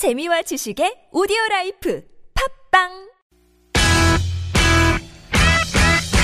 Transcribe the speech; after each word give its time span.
재미와 0.00 0.40
지식의 0.40 1.12
오디오 1.12 1.36
라이프. 1.50 2.00
팟빵! 2.32 2.88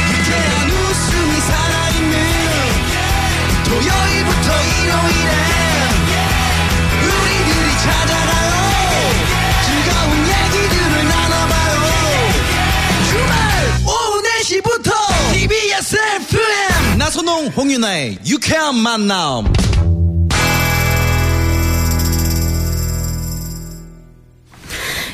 유쾌한 0.09 0.71
웃음이 0.73 1.33
살아있는 1.45 2.17
토요일부터 3.69 4.49
일요일에 4.73 5.31
우리들이 7.05 7.69
찾아가요. 7.85 8.53
즐거운 9.67 10.11
얘기들을 10.33 10.95
나눠봐요. 11.13 11.77
주말 13.11 13.29
오후 13.85 14.25
4시부터 14.41 14.89
TBS 15.35 15.99
FM 16.25 16.97
나선홍 16.97 17.49
홍윤아의 17.49 18.21
유쾌한 18.27 18.75
만남 18.77 19.53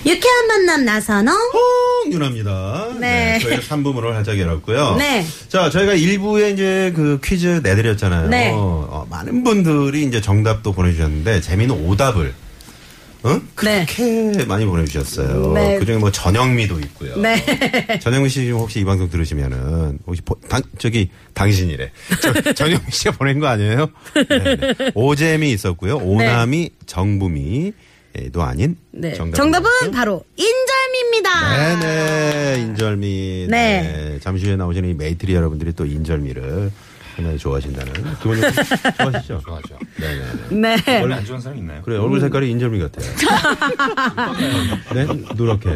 유쾌한 0.04 0.46
만남 0.48 0.84
나선홍. 0.84 1.34
윤합니다. 2.10 2.88
네. 3.00 3.38
저희가 3.40 3.60
3부문을 3.62 4.10
활짝 4.12 4.38
열었고요. 4.38 4.96
네. 4.96 5.24
자, 5.48 5.70
저희가 5.70 5.94
1부에 5.94 6.52
이제 6.54 6.92
그 6.96 7.20
퀴즈 7.22 7.60
내드렸잖아요. 7.62 8.28
네. 8.28 8.50
어, 8.52 9.06
많은 9.08 9.44
분들이 9.44 10.02
이제 10.04 10.20
정답도 10.20 10.72
보내주셨는데 10.72 11.40
재미있는 11.40 11.86
오답을 11.86 12.34
어? 13.24 13.40
네. 13.62 13.86
그렇게 13.86 14.44
많이 14.46 14.66
보내주셨어요. 14.66 15.52
네. 15.52 15.78
그중에 15.78 15.98
뭐 15.98 16.10
전영미도 16.10 16.80
있고요. 16.80 17.16
네. 17.18 17.36
전영미 18.02 18.28
씨 18.28 18.40
지금 18.46 18.58
혹시 18.58 18.80
이 18.80 18.84
방송 18.84 19.08
들으시면은 19.08 20.00
혹시 20.04 20.20
보- 20.22 20.34
당, 20.48 20.60
저기 20.78 21.08
당신이래. 21.32 21.92
저, 22.20 22.32
전영미 22.52 22.86
씨가 22.90 23.12
보낸 23.12 23.38
거 23.38 23.46
아니에요? 23.46 23.88
네, 24.28 24.56
네. 24.56 24.90
오잼이 24.94 25.52
있었고요. 25.52 25.98
오남이 25.98 26.70
정부미 26.86 27.72
도 28.32 28.42
아닌 28.42 28.76
네. 28.90 29.14
정답. 29.14 29.36
정답은 29.36 29.90
바로 29.92 30.22
인절미입니다. 30.36 31.78
네네 31.80 32.60
인절미. 32.60 33.46
네. 33.48 33.82
네. 33.82 34.18
잠시 34.20 34.46
후에 34.46 34.56
나오시는 34.56 34.90
이 34.90 34.94
메이트리 34.94 35.34
여러분들이 35.34 35.72
또 35.72 35.86
인절미를 35.86 36.70
상당히 37.16 37.38
좋아하신다는. 37.38 37.92
두 38.20 38.28
분이 38.28 38.40
좋아하시죠? 38.98 39.40
좋아하죠. 39.44 39.78
네네. 40.50 40.76
네. 40.84 41.00
원래 41.00 41.14
안 41.14 41.24
좋아하는 41.24 41.40
사람 41.40 41.58
있나요? 41.58 41.80
그래 41.82 41.96
얼굴 41.96 42.20
색깔이 42.20 42.50
인절미 42.50 42.80
같아요. 42.80 43.10
네 44.94 45.06
누렇게. 45.34 45.70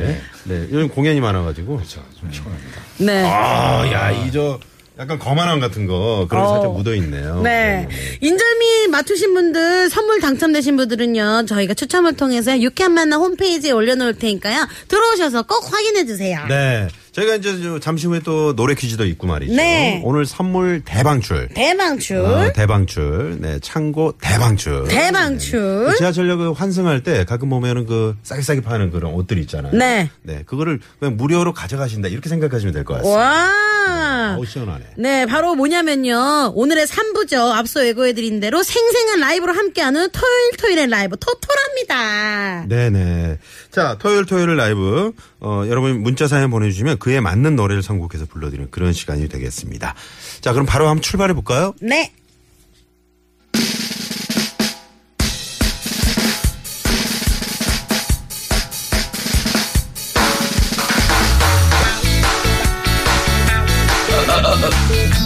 네 0.44 0.68
요즘 0.70 0.88
공연이 0.88 1.20
많아가지고. 1.20 1.76
그렇죠. 1.76 2.02
좀 2.20 2.30
피곤합니다. 2.30 2.80
네. 2.98 3.24
아, 3.24 3.90
야, 3.92 4.10
이저 4.10 4.60
약간 4.98 5.18
거만함 5.18 5.60
같은 5.60 5.86
거 5.86 6.26
그런 6.28 6.44
게 6.44 6.48
어. 6.48 6.52
살짝 6.54 6.72
묻어 6.72 6.94
있네요. 6.94 7.42
네. 7.42 7.86
인절미 8.20 8.88
맞추신 8.88 9.34
분들, 9.34 9.90
선물 9.90 10.20
당첨되신 10.20 10.76
분들은요, 10.76 11.44
저희가 11.46 11.74
추첨을 11.74 12.14
통해서 12.16 12.58
유쾌한 12.60 12.92
만남 12.92 13.20
홈페이지에 13.20 13.72
올려놓을 13.72 14.14
테니까요, 14.14 14.66
들어오셔서 14.88 15.42
꼭 15.42 15.70
확인해 15.70 16.06
주세요. 16.06 16.46
네. 16.48 16.88
저희가 17.16 17.36
이제 17.36 17.62
저 17.62 17.78
잠시 17.78 18.06
후에 18.06 18.20
또 18.20 18.54
노래 18.54 18.74
퀴즈도 18.74 19.06
있고 19.06 19.26
말이죠. 19.26 19.54
네. 19.54 20.02
오늘 20.04 20.26
선물 20.26 20.82
대방출. 20.84 21.48
대방출. 21.48 22.18
어, 22.18 22.52
대방출. 22.52 23.38
네, 23.40 23.58
창고 23.62 24.12
대방출. 24.20 24.86
대방출. 24.88 25.86
그 25.90 25.96
지하철역 25.96 26.36
그 26.38 26.50
환승할 26.52 27.02
때 27.02 27.24
가끔 27.24 27.48
보면은 27.48 27.86
그 27.86 28.14
싸게 28.22 28.42
싸게 28.42 28.60
파는 28.60 28.90
그런 28.90 29.14
옷들 29.14 29.38
있잖아요. 29.38 29.72
네. 29.74 30.10
네, 30.22 30.42
그거를 30.44 30.78
그냥 30.98 31.16
무료로 31.16 31.54
가져가신다 31.54 32.08
이렇게 32.08 32.28
생각하시면 32.28 32.74
될 32.74 32.84
것 32.84 32.94
같습니다. 32.96 33.18
와. 33.18 34.34
어우 34.36 34.44
시원하네. 34.44 34.84
네, 34.98 35.24
바로 35.24 35.54
뭐냐면요. 35.54 36.52
오늘의 36.54 36.86
3부죠. 36.86 37.52
앞서 37.52 37.86
예고해드린 37.86 38.40
대로 38.40 38.62
생생한 38.62 39.20
라이브로 39.20 39.54
함께하는 39.54 40.10
토요일 40.10 40.56
토요일의 40.58 40.88
라이브 40.88 41.16
토토랍니다. 41.18 42.66
네네. 42.68 43.38
자, 43.70 43.96
토요일 43.98 44.26
토요일 44.26 44.56
라이브. 44.56 45.12
어, 45.46 45.64
여러분 45.68 46.02
문자 46.02 46.26
사연 46.26 46.50
보내주시면 46.50 46.98
그에 46.98 47.20
맞는 47.20 47.54
노래를 47.54 47.80
선곡해서 47.80 48.26
불러드리는 48.26 48.68
그런 48.72 48.92
시간이 48.92 49.28
되겠습니다. 49.28 49.94
자, 50.40 50.52
그럼 50.52 50.66
바로 50.66 50.88
한번 50.88 51.02
출발해 51.02 51.34
볼까요? 51.34 51.72
네. 51.80 52.12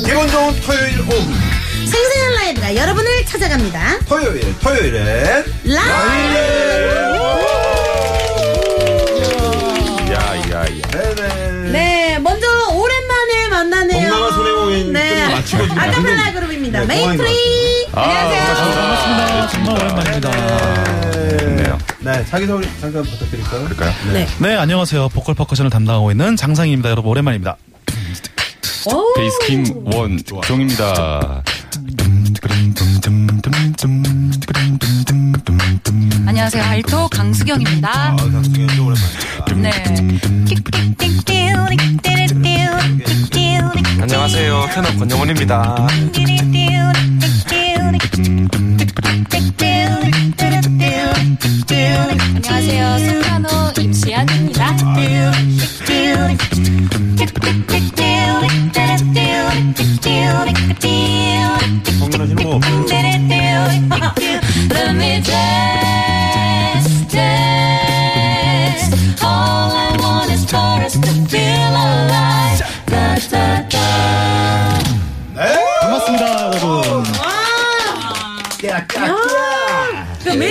기분 0.05 0.29
좋은 0.29 0.61
토요일 0.61 1.01
오후. 1.01 1.35
생생한 1.87 2.35
라이브가 2.35 2.77
여러분을 2.77 3.25
찾아갑니다. 3.25 4.01
토요일, 4.07 4.59
토요일엔. 4.59 5.45
라이브! 5.65 7.10
아카펠라 15.77 16.33
그룹입니다. 16.33 16.81
네, 16.81 16.87
메이트리. 16.87 17.87
안녕하세요. 17.93 18.55
반갑습니다. 18.75 19.49
정말 19.49 19.75
오랜만입니다. 19.83 20.31
네. 21.11 21.73
네, 22.01 22.25
자기소개 22.27 22.69
잠깐 22.81 23.03
부탁드릴까요? 23.03 23.65
그럴까요? 23.65 23.93
네. 24.13 24.27
네, 24.39 24.57
안녕하세요. 24.57 25.09
보컬 25.11 25.35
퍼커션을 25.35 25.71
담당하고 25.71 26.11
있는 26.11 26.37
장상인입니다. 26.37 26.91
여러분, 26.91 27.11
오랜만입니다. 27.11 27.57
오. 28.87 29.15
베이스 29.15 29.83
김원종입니다. 29.85 31.43
안녕하세요. 36.27 36.63
알토 36.63 37.09
강수경입니다. 37.09 37.91
아, 37.91 38.17
씨 38.19 38.67
오랜만입니다. 38.81 39.55
네. 39.57 39.71
안녕하세요. 44.13 44.67
테너 44.75 44.89
권영원입니다. 44.99 45.87
안녕하세요. 52.35 52.99
소프라노 52.99 53.49
임시안입니다. 53.79 54.75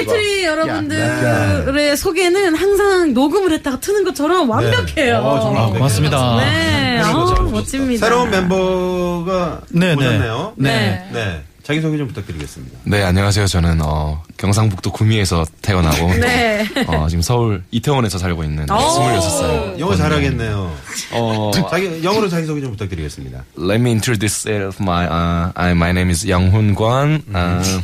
그 0.10 0.14
메이트리 0.16 0.44
여러분들의 0.46 1.98
소개는 1.98 2.56
항상 2.56 3.14
녹음을 3.14 3.52
했다가 3.54 3.80
트는 3.80 4.04
것처럼 4.04 4.50
완벽해요. 4.50 5.18
어, 5.18 5.40
정말 5.42 5.64
아, 5.64 5.66
고맙습니다. 5.68 6.38
네, 6.38 7.02
어, 7.02 7.42
멋집니다. 7.52 8.06
새로운 8.06 8.30
멤버가 8.30 9.62
네, 9.70 9.96
네. 9.96 10.08
오셨네요. 10.08 10.54
네. 10.58 11.10
네. 11.14 11.44
자기소개 11.64 11.98
좀 12.00 12.08
부탁드리겠습니다. 12.08 12.80
네, 12.86 13.04
안녕하세요. 13.04 13.46
저는 13.46 13.80
어, 13.84 14.24
경상북도 14.38 14.92
구미에서 14.92 15.46
태어나고 15.62 16.14
네. 16.20 16.66
어, 16.88 17.08
지금 17.08 17.22
서울 17.22 17.62
이태원에서 17.70 18.18
살고 18.18 18.44
있는 18.44 18.66
26살. 18.66 19.80
영어 19.80 19.96
잘하겠네요. 19.96 20.76
어, 21.12 21.52
자기 21.70 22.04
영어로 22.04 22.28
자기소개 22.28 22.60
좀 22.62 22.72
부탁드리겠습니다. 22.72 23.44
let 23.60 23.76
me 23.76 23.92
introduce 23.92 24.50
self. 24.52 24.82
My 24.82 25.06
uh, 25.06 25.52
I, 25.54 25.72
my 25.72 25.92
name 25.92 26.10
is 26.10 26.28
영훈 26.28 26.74
권. 26.74 27.22
Uh, 27.36 27.82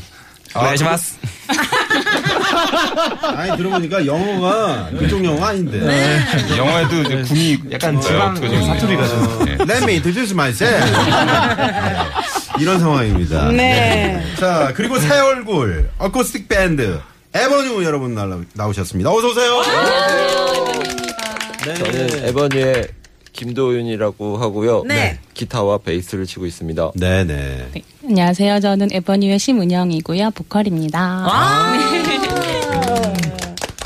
오네가시마스. 0.55 1.17
아니 3.35 3.57
들어보니까 3.57 4.05
영어가 4.05 4.89
그쪽 4.97 5.23
영어 5.25 5.45
아닌데. 5.45 5.79
영화에도 6.57 7.01
이제 7.01 7.21
군이 7.23 7.57
약간 7.71 7.99
지방 8.01 8.35
지방 8.35 8.65
사투리가 8.65 9.07
좀. 9.07 9.45
네. 9.45 9.51
Let 9.61 9.83
me 9.83 9.91
introduce 9.93 10.31
myself. 10.31 10.85
네. 10.85 11.97
이런 12.59 12.79
상황입니다. 12.79 13.49
네. 13.51 14.23
자 14.39 14.71
그리고 14.75 14.97
새 14.99 15.19
얼굴 15.19 15.89
어쿠스틱 15.97 16.47
밴드 16.47 16.99
에버뉴 17.33 17.83
여러분 17.83 18.15
나오- 18.15 18.43
나오셨습니다. 18.53 19.09
어서 19.11 19.27
오세요. 19.27 19.61
네. 21.65 21.73
저는 21.73 22.25
에버뉴의 22.27 22.87
김도윤이라고 23.35 24.37
하고요. 24.37 24.83
네. 24.87 25.19
기타와 25.33 25.79
베이스를 25.79 26.25
치고 26.25 26.45
있습니다. 26.45 26.91
네네. 26.95 27.67
안녕하세요. 28.07 28.59
저는 28.61 28.89
에버뉴의 28.93 29.37
심은영이고요. 29.39 30.31
보컬입니다. 30.31 30.99
아. 31.27 31.73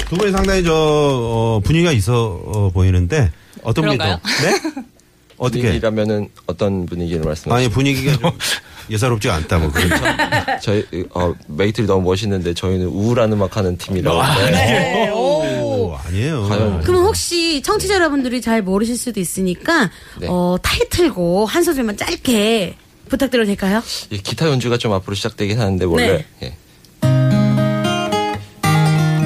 두 0.07 0.15
분이 0.17 0.31
상당히 0.31 0.63
저 0.63 0.73
어, 0.73 1.61
분위기가 1.63 1.91
있어 1.91 2.39
어, 2.45 2.69
보이는데 2.71 3.31
어떤 3.63 3.85
분이 3.85 3.97
더? 3.97 4.05
네? 4.05 4.17
어떻게? 5.37 5.61
분위기라면은 5.61 6.29
어떤 6.47 6.85
분위기를 6.85 7.23
말씀하시죠? 7.23 7.53
아니 7.53 7.69
분위기가 7.69 8.17
좀 8.17 8.31
예사롭지 8.89 9.29
않다 9.29 9.59
뭐 9.59 9.71
그렇죠. 9.71 9.95
저희 10.61 10.83
어, 11.11 11.33
메이트리 11.47 11.85
너무 11.85 12.03
멋있는데 12.09 12.53
저희는 12.53 12.87
우울한 12.87 13.31
음악 13.33 13.55
하는 13.57 13.77
팀이라고. 13.77 14.21
네. 14.45 14.51
네. 14.51 15.09
오. 15.91 15.95
아니에요. 15.95 16.47
가요. 16.47 16.81
그럼 16.83 17.03
혹시 17.05 17.61
청취자 17.61 17.95
여러분들이 17.95 18.41
잘 18.41 18.61
모르실 18.61 18.97
수도 18.97 19.19
있으니까 19.19 19.89
네. 20.19 20.27
어, 20.29 20.57
타이틀곡 20.61 21.53
한 21.53 21.63
소절만 21.63 21.97
짧게 21.97 22.75
부탁드려도 23.09 23.47
될까요? 23.47 23.81
이 24.11 24.17
기타 24.21 24.47
연주가 24.47 24.77
좀 24.77 24.93
앞으로 24.93 25.15
시작되긴 25.15 25.59
하는데 25.59 25.83
원래 25.85 26.25
예. 26.43 26.55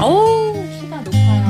오, 0.02 0.54
키가 0.82 0.98
높아요. 1.02 1.44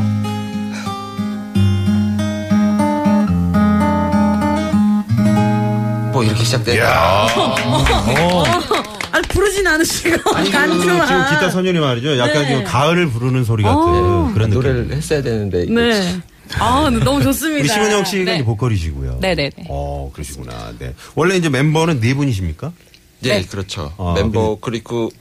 뭐 6.12 6.24
이렇게 6.24 6.44
시작돼요. 6.44 6.83
아 9.13 9.21
부르진 9.30 9.65
않으시고 9.68 10.36
아니, 10.36 10.50
그 10.50 10.57
간주만. 10.57 11.07
지금 11.07 11.25
기타 11.30 11.50
선율이 11.51 11.77
말이죠. 11.80 12.18
약간 12.18 12.42
네. 12.44 12.56
그 12.56 12.63
가을을 12.63 13.10
부르는 13.12 13.44
소리 13.44 13.62
같은 13.62 13.77
어. 13.77 14.31
그런 14.33 14.50
느낌. 14.50 14.54
노래를 14.56 14.92
했어야 14.92 15.21
되는데 15.21 15.65
네. 15.68 16.19
아, 16.57 16.89
너무 17.04 17.21
좋습니다. 17.21 17.60
우리 17.62 17.68
심은영 17.69 18.06
씨가 18.06 18.24
네. 18.25 18.36
이제 18.36 18.44
보컬이시고요. 18.44 19.19
네네네. 19.21 19.51
어, 19.69 20.10
그러시구나. 20.13 20.74
네. 20.80 20.95
원래 21.13 21.36
이제 21.36 21.48
멤버는 21.50 22.00
네 22.00 22.15
분이십니까? 22.15 22.71
네, 23.19 23.44
그렇죠. 23.44 23.94
아, 23.98 24.13
멤버 24.15 24.57
그리고 24.60 25.12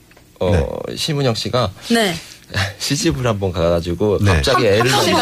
어, 0.41 0.79
심은영 0.97 1.35
씨가 1.35 1.71
네. 1.91 2.15
시집을 2.79 3.27
한번 3.27 3.53
가가지고 3.53 4.19
네. 4.23 4.35
갑자기 4.35 4.67
애를 4.69 4.91
한번 4.91 5.21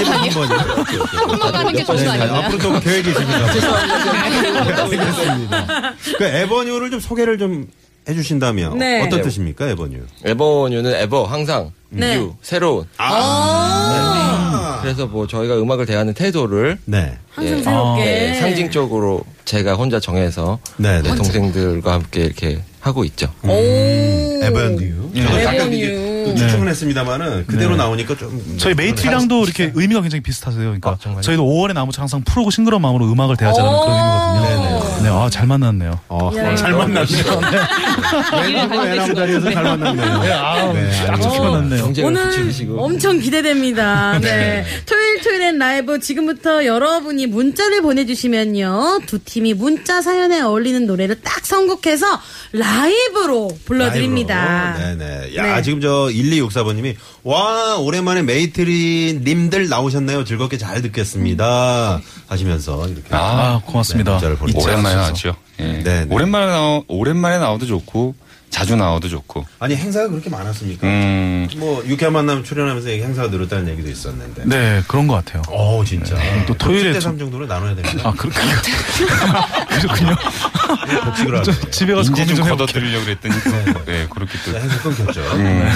가는 1.52 1.73
게 1.73 1.84
좋은 1.84 1.96
거 1.99 2.02
네, 2.05 2.08
아닌가요? 2.08 2.34
앞으로 2.44 2.58
또 2.58 2.81
계획이 2.81 3.11
있습니다. 3.11 3.46
알겠습니다. 4.84 5.94
그 6.19 6.25
에버뉴를 6.25 6.90
좀 6.90 7.00
소개를 7.00 7.37
좀 7.38 7.66
해주신다면 8.11 8.79
네. 8.79 9.01
어떤 9.03 9.19
네. 9.19 9.23
뜻입니까, 9.23 9.69
에버뉴? 9.71 9.99
에버뉴는 10.25 10.95
ever 10.94 11.25
항상 11.25 11.73
네. 11.91 12.17
new 12.17 12.35
새로운 12.43 12.85
아. 12.99 14.79
그래서 14.83 15.07
뭐 15.07 15.27
저희가 15.27 15.59
음악을 15.61 15.87
대하는 15.87 16.15
태도를 16.15 16.79
네. 16.85 17.17
항상 17.31 17.59
예. 17.59 17.62
새롭게. 17.62 18.05
네, 18.05 18.35
상징적으로 18.41 19.23
제가 19.45 19.75
혼자 19.75 20.01
정해서 20.01 20.59
네, 20.77 21.03
네. 21.03 21.11
네, 21.11 21.15
동생들과 21.17 21.93
함께 21.93 22.25
이렇게 22.25 22.61
하고 22.81 23.05
있죠. 23.05 23.33
오. 23.45 23.51
에버뉴. 23.51 25.11
에버뉴. 25.15 26.10
또 26.31 26.37
추측은 26.37 26.69
했습니다만은 26.69 27.47
그대로 27.47 27.77
나오니까 27.77 28.17
좀. 28.17 28.56
저희 28.59 28.75
메이트리랑도 28.75 29.44
이렇게 29.44 29.73
의미가 29.75 30.00
굉장히 30.03 30.23
비슷하세요. 30.23 30.62
그러니까 30.62 30.97
저희도 31.21 31.44
5월의 31.44 31.75
나무처럼 31.75 32.05
항상 32.05 32.23
푸르고 32.23 32.50
싱그러운 32.50 32.82
마음으로 32.82 33.11
음악을 33.11 33.37
대하자는 33.37 33.71
그런 33.71 34.37
의미거든요. 34.37 34.81
네, 35.03 35.09
아, 35.09 35.29
잘 35.31 35.47
만났네요. 35.47 35.99
어, 36.09 36.31
야. 36.37 36.55
잘 36.56 36.73
만났네요. 36.73 37.06
왼쪽과 38.43 38.87
애남 38.93 39.15
자리에서 39.15 39.50
잘 39.50 39.62
만났네요. 39.65 40.23
네, 40.23 40.32
아우, 40.32 40.73
네, 40.75 40.91
딱 41.06 41.21
좋게. 41.21 41.38
만났네요. 41.38 41.93
오늘 42.05 42.29
붙이시고 42.31 42.85
엄청 42.85 43.19
기대됩니다. 43.19 44.19
네. 44.21 44.65
토요일 44.87 45.21
토요일엔 45.23 45.59
라이브 45.59 45.99
지금부터 46.00 46.65
여러분이 46.67 47.26
문자를 47.26 47.83
보내주시면요. 47.83 49.00
두 49.06 49.19
팀이 49.25 49.55
문자 49.55 50.03
사연에 50.03 50.41
어울리는 50.41 50.87
노래를 50.87 51.21
딱 51.23 51.44
선곡해서 51.47 52.06
라이브로 52.53 53.50
불러드립니다. 53.65 54.75
라이브로. 54.79 54.99
네네. 54.99 55.37
야, 55.37 55.56
네. 55.56 55.62
지금 55.62 55.81
저 55.81 56.11
1264번님이, 56.22 56.96
와, 57.25 57.76
오랜만에 57.76 58.22
메이트리 58.22 59.20
님들 59.25 59.69
나오셨네요. 59.69 60.25
즐겁게 60.25 60.58
잘 60.58 60.82
듣겠습니다. 60.82 62.00
하시면서 62.26 62.88
이렇게. 62.88 63.08
아, 63.11 63.61
고맙습니다. 63.67 64.19
네. 64.19 64.37
오랜만에 64.55 64.94
나왔죠. 64.96 65.34
예. 65.61 65.64
네, 65.64 65.82
네. 65.82 66.06
오랜만에 66.08 66.46
나오 66.46 66.84
오랜만에 66.88 67.38
나와도 67.38 67.67
좋고 67.67 68.14
자주 68.50 68.76
나와도 68.76 69.08
좋고. 69.08 69.47
아니, 69.61 69.76
행사가 69.76 70.08
그렇게 70.08 70.29
많았습니까? 70.29 70.87
음. 70.87 71.49
뭐, 71.56 71.82
유쾌한 71.87 72.12
만남 72.12 72.43
출연하면서 72.44 72.88
행사가 72.91 73.29
늘었다는 73.29 73.69
얘기도 73.69 73.88
있었는데. 73.88 74.43
네, 74.47 74.82
그런 74.88 75.06
것 75.06 75.14
같아요. 75.14 75.43
어, 75.49 75.82
진짜. 75.85 76.17
또 76.47 76.55
토요일에 76.55 76.93
7대 76.93 77.00
3 77.00 77.19
정도로 77.19 77.47
나눠야 77.47 77.75
됩니다. 77.76 78.08
아, 78.08 78.12
그렇군요. 78.12 78.52
그렇군요. 79.81 80.17
복식을. 81.05 81.43
저 81.44 81.70
집에 81.70 81.94
가서 81.94 82.11
인제 82.11 82.26
좀좀 82.26 82.44
걷어 82.49 82.64
해볼게요. 82.67 82.67
드리려고 82.67 83.05
그랬더니 83.05 83.35
네, 83.87 84.06
그렇게 84.11 84.38
또 84.44 84.58
행사 84.58 84.79
끊겼죠. 84.82 85.20
음. 85.20 85.70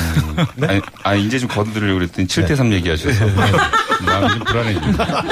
아니, 0.62 0.80
아, 1.04 1.14
이제 1.14 1.38
좀 1.38 1.48
걷어드리려고 1.48 1.98
그랬더니 2.00 2.26
7대3 2.26 2.72
얘기하셔서 2.72 3.26
마음이 4.04 4.28
좀 4.34 4.44
불안해집니다. 4.44 5.22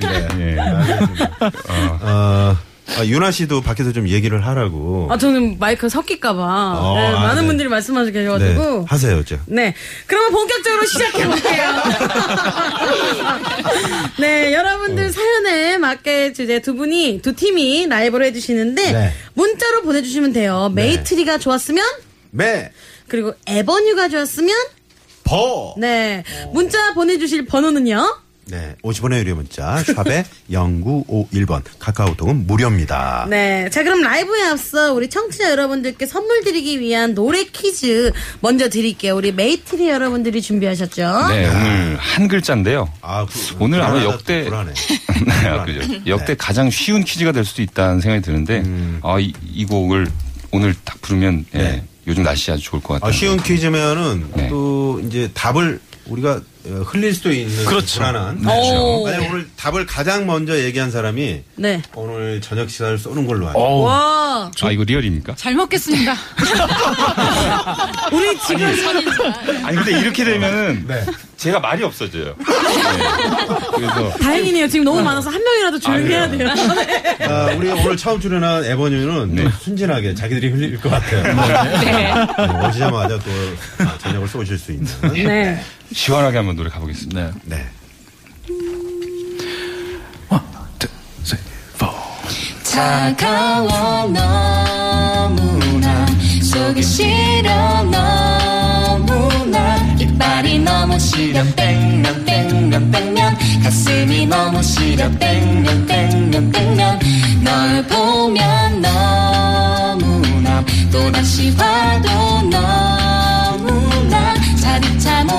네. 0.00 0.28
네. 0.36 0.56
어, 2.00 2.56
아, 2.98 3.04
유나 3.04 3.30
씨도 3.30 3.62
밖에서 3.62 3.92
좀 3.92 4.08
얘기를 4.08 4.44
하라고. 4.46 5.08
아, 5.10 5.16
저는 5.16 5.56
마이크 5.58 5.88
섞일까봐. 5.88 6.42
어, 6.78 6.94
네, 6.96 7.06
아, 7.06 7.12
많은 7.20 7.42
네. 7.42 7.46
분들이 7.48 7.68
말씀하시고 7.68 8.12
네. 8.12 8.20
계셔가지고. 8.24 8.84
하세요, 8.88 9.24
저. 9.24 9.38
네. 9.46 9.74
그러면 10.06 10.32
본격적으로 10.32 10.86
시작해볼게요. 10.86 11.70
네, 14.20 14.52
여러분들 14.52 15.12
사연에 15.12 15.78
맞게 15.78 16.32
주제 16.32 16.60
두 16.60 16.74
분이, 16.74 17.20
두 17.22 17.34
팀이 17.34 17.86
라이브로 17.88 18.24
해주시는데, 18.26 18.92
네. 18.92 19.12
문자로 19.34 19.82
보내주시면 19.82 20.32
돼요. 20.32 20.70
메이트리가 20.74 21.38
좋았으면, 21.38 21.84
메, 22.30 22.70
그리고 23.08 23.32
에버뉴가 23.46 24.08
좋았으면, 24.08 24.54
버. 25.24 25.74
네. 25.78 26.24
문자 26.52 26.92
보내주실 26.94 27.46
번호는요? 27.46 28.18
네, 28.50 28.74
50원의 28.82 29.20
유료 29.20 29.36
문자 29.36 29.82
샵에 29.82 30.24
0951번 30.50 31.62
카카오톡은 31.78 32.46
무료입니다. 32.46 33.26
네. 33.30 33.68
자, 33.70 33.82
그럼 33.82 34.02
라이브에 34.02 34.42
앞서 34.44 34.92
우리 34.92 35.08
청취자 35.08 35.50
여러분들께 35.50 36.06
선물 36.06 36.42
드리기 36.42 36.80
위한 36.80 37.14
노래 37.14 37.44
퀴즈 37.44 38.12
먼저 38.40 38.68
드릴게요. 38.68 39.14
우리 39.16 39.32
메이트리 39.32 39.88
여러분들이 39.88 40.42
준비하셨죠? 40.42 41.28
네, 41.28 41.46
오늘 41.46 41.96
한 41.96 42.28
글자인데요. 42.28 42.92
아, 43.00 43.26
그, 43.26 43.56
오늘 43.60 43.82
아마 43.82 44.02
역대 44.02 44.44
불안해. 44.44 44.72
네, 45.26 45.48
아, 45.48 45.64
그죠. 45.64 45.80
역대 46.06 46.34
가장 46.34 46.70
쉬운 46.70 47.04
퀴즈가 47.04 47.32
될 47.32 47.44
수도 47.44 47.62
있다는 47.62 48.00
생각이 48.00 48.22
드는데 48.22 48.62
아, 49.02 49.18
이, 49.20 49.32
이 49.44 49.64
곡을 49.64 50.08
오늘 50.50 50.74
딱 50.84 51.00
부르면 51.00 51.44
예, 51.54 51.58
네. 51.58 51.84
요즘 52.06 52.22
날씨 52.24 52.50
아주 52.50 52.62
좋을 52.64 52.82
것 52.82 52.94
같아요. 52.94 53.08
아, 53.08 53.12
쉬운 53.12 53.40
퀴즈면은 53.40 54.26
네. 54.34 54.48
또 54.48 55.00
이제 55.06 55.30
답을 55.34 55.80
우리가 56.06 56.32
어, 56.32 56.40
흘릴 56.64 57.14
수도 57.14 57.32
있는 57.32 57.64
그렇죠. 57.64 57.98
불안한. 57.98 58.46
오. 58.46 59.04
만약 59.04 59.30
오늘 59.30 59.48
답을 59.56 59.86
가장 59.86 60.26
먼저 60.26 60.58
얘기한 60.58 60.90
사람이 60.90 61.42
네. 61.56 61.82
오늘 61.94 62.40
저녁 62.40 62.68
식사를 62.68 62.98
쏘는 62.98 63.26
걸로 63.26 63.48
하죠. 63.48 63.58
어우, 63.58 63.82
와. 63.84 64.50
아, 64.62 64.70
이거 64.70 64.84
리얼입니까? 64.84 65.34
잘 65.36 65.54
먹겠습니다. 65.54 66.14
우리 68.12 68.38
지금 68.40 68.66
아니 69.64 69.76
근데 69.76 69.98
이렇게 70.00 70.24
되면은 70.24 70.84
네. 70.86 71.06
제가 71.38 71.60
말이 71.60 71.82
없어져요. 71.82 72.34
네. 72.36 72.44
그래서 73.76 74.10
다행이네요. 74.18 74.68
지금 74.68 74.84
너무 74.84 75.02
많아서 75.02 75.30
한 75.30 75.42
명이라도 75.42 75.78
조용히 75.78 76.10
해야 76.10 76.28
돼요. 76.30 76.48
아, 77.20 77.50
우리 77.56 77.70
오늘 77.70 77.96
처음 77.96 78.20
출연한 78.20 78.64
에버뉴는 78.64 79.34
네. 79.34 79.44
또 79.44 79.50
순진하게 79.62 80.14
자기들이 80.14 80.50
흘릴 80.50 80.78
것 80.78 80.90
같아요. 80.90 81.22
네. 81.80 82.12
네, 82.14 82.68
오시자마자 82.68 83.18
또 83.18 83.30
아, 83.84 83.96
저녁을 83.98 84.28
쏘실 84.28 84.58
수 84.58 84.72
있는. 84.72 84.86
네. 85.14 85.64
시원하게 85.92 86.38
한번 86.38 86.56
노래 86.56 86.70
가보겠습니다. 86.70 87.32
네. 87.44 87.56
네. 87.56 87.70
차가워 92.80 94.06
너무나. 94.08 96.06
속이 96.42 96.82
시려 96.82 97.82
너무나. 97.82 99.76
이빨이 99.98 100.60
너무 100.60 100.98
시려. 100.98 101.44
땡면 101.56 102.24
땡면 102.24 102.90
땡면. 102.90 103.38
가슴이 103.64 104.26
너무 104.26 104.62
시려. 104.62 105.10
땡면 105.18 105.86
땡면 105.86 106.52
땡면. 106.52 107.00
널 107.42 107.86
보면 107.86 108.80
너무나. 108.80 110.64
또다시 110.92 111.54
봐도 111.56 112.08
너무나 112.42 112.99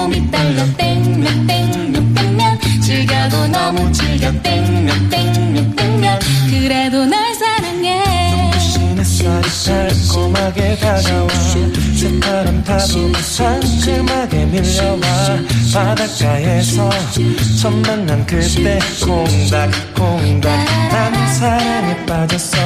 몸이 0.01 0.31
떨려. 0.31 0.65
땡면 0.77 1.47
땡면 1.47 2.13
땡면. 2.15 2.59
즐겨도 2.81 3.47
너무 3.47 3.91
즐겨. 3.91 4.31
땡면 4.41 5.09
땡면 5.09 5.75
땡면. 5.75 6.19
그래도 6.49 7.05
날 7.05 7.35
사랑해. 7.35 8.01
달콤하게 9.65 10.77
다가와. 10.77 11.29
새파란 11.95 12.63
파도 12.63 13.13
상큼하게 13.13 14.45
밀려와. 14.45 14.99
바닷가에서 15.71 16.89
처음 17.61 17.81
만난 17.83 18.25
그때 18.25 18.79
콩닥콩닥 19.05 20.65
난 20.91 21.33
사랑에 21.33 22.05
빠졌어. 22.05 22.57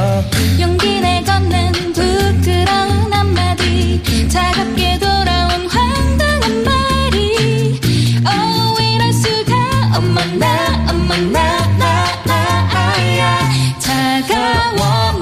용기 0.60 1.02
내 1.02 1.22
걷는 1.24 1.72
부끄러운 1.94 3.12
한마디. 3.12 4.02
차갑게 4.30 5.00
돌아 5.00 5.35
나 11.16 11.16
어머나 11.16 12.04
나나야. 12.26 13.40
차가워 13.80 15.14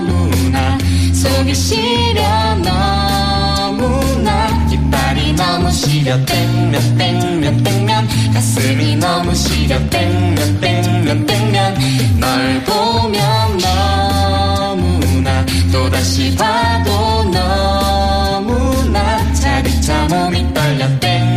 너무나. 0.00 0.76
속이 1.14 1.54
시려 1.54 2.56
너무나. 2.56 4.48
이빨이 4.68 5.34
너무 5.34 5.70
시려. 5.70 6.16
땡면 6.24 6.98
땡면 6.98 7.62
땡면. 7.62 8.08
가슴이 8.34 8.96
너무 8.96 9.32
시려. 9.36 9.78
땡면 9.88 10.60
땡면 10.60 11.26
땡면. 11.26 11.78
널 12.18 12.64
보면 12.64 13.58
너무나. 13.58 15.46
또다시 15.70 16.34
봐도 16.34 17.22
너무나. 17.30 19.32
차디차 19.34 20.08
몸이 20.08 20.52
떨려. 20.52 20.98
땡면 20.98 21.31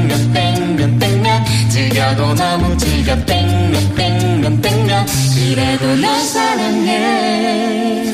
즐겨도 2.06 2.36
너무 2.36 2.78
즐겨 2.78 3.16
땡면 3.26 3.96
땡면 3.96 4.62
땡면. 4.62 5.06
그래도 5.34 5.96
널 5.96 6.20
사랑해. 6.22 8.06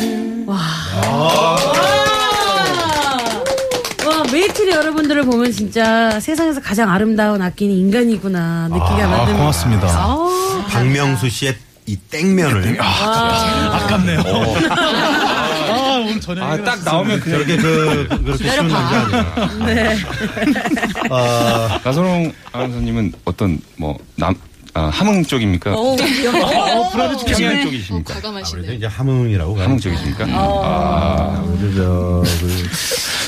와, 0.48 0.56
메이트리 4.32 4.72
여러분들을 4.72 5.24
보면 5.24 5.52
진짜 5.52 6.18
세상에서 6.22 6.62
가장 6.62 6.90
아름다운 6.90 7.42
악기는 7.42 7.76
인간이구나 7.76 8.70
느끼게 8.70 9.02
아, 9.04 9.08
만듭니다. 9.08 9.38
고맙습니다. 9.38 9.88
아, 9.90 10.66
박명수 10.70 11.30
씨의 11.30 11.58
이 11.88 11.98
땡면을. 11.98 12.80
아깝네요. 12.80 14.22
아, 16.12 16.14
오늘 16.14 16.22
저녁에. 16.22 16.52
아, 16.52 16.64
딱 16.64 16.84
나오면 16.84 17.20
그냥 17.20 17.40
저렇게 17.40 17.58
그 17.58 18.08
그렇게 18.24 18.50
쉬운 18.52 18.68
남자 18.68 19.02
아니야. 19.02 19.66
네. 19.66 19.98
어, 21.10 21.80
나선홍 21.84 22.34
아나운서님은 22.52 23.14
어떤 23.26 23.60
뭐남 23.78 24.36
아, 24.74 24.84
함흥 24.86 25.24
쪽입니까? 25.26 25.74
어우, 25.74 25.94
어, 25.94 26.90
평양 26.92 27.18
쪽이십니까? 27.64 28.16
아무래도 28.24 28.74
이제 28.74 28.86
함흥이라고. 28.86 29.60
함흥 29.60 29.78
쪽이십니까? 29.80 30.26
어. 30.32 30.62
아, 30.64 31.38
아무래도 31.40 32.24
저 32.24 32.38
그, 32.40 32.68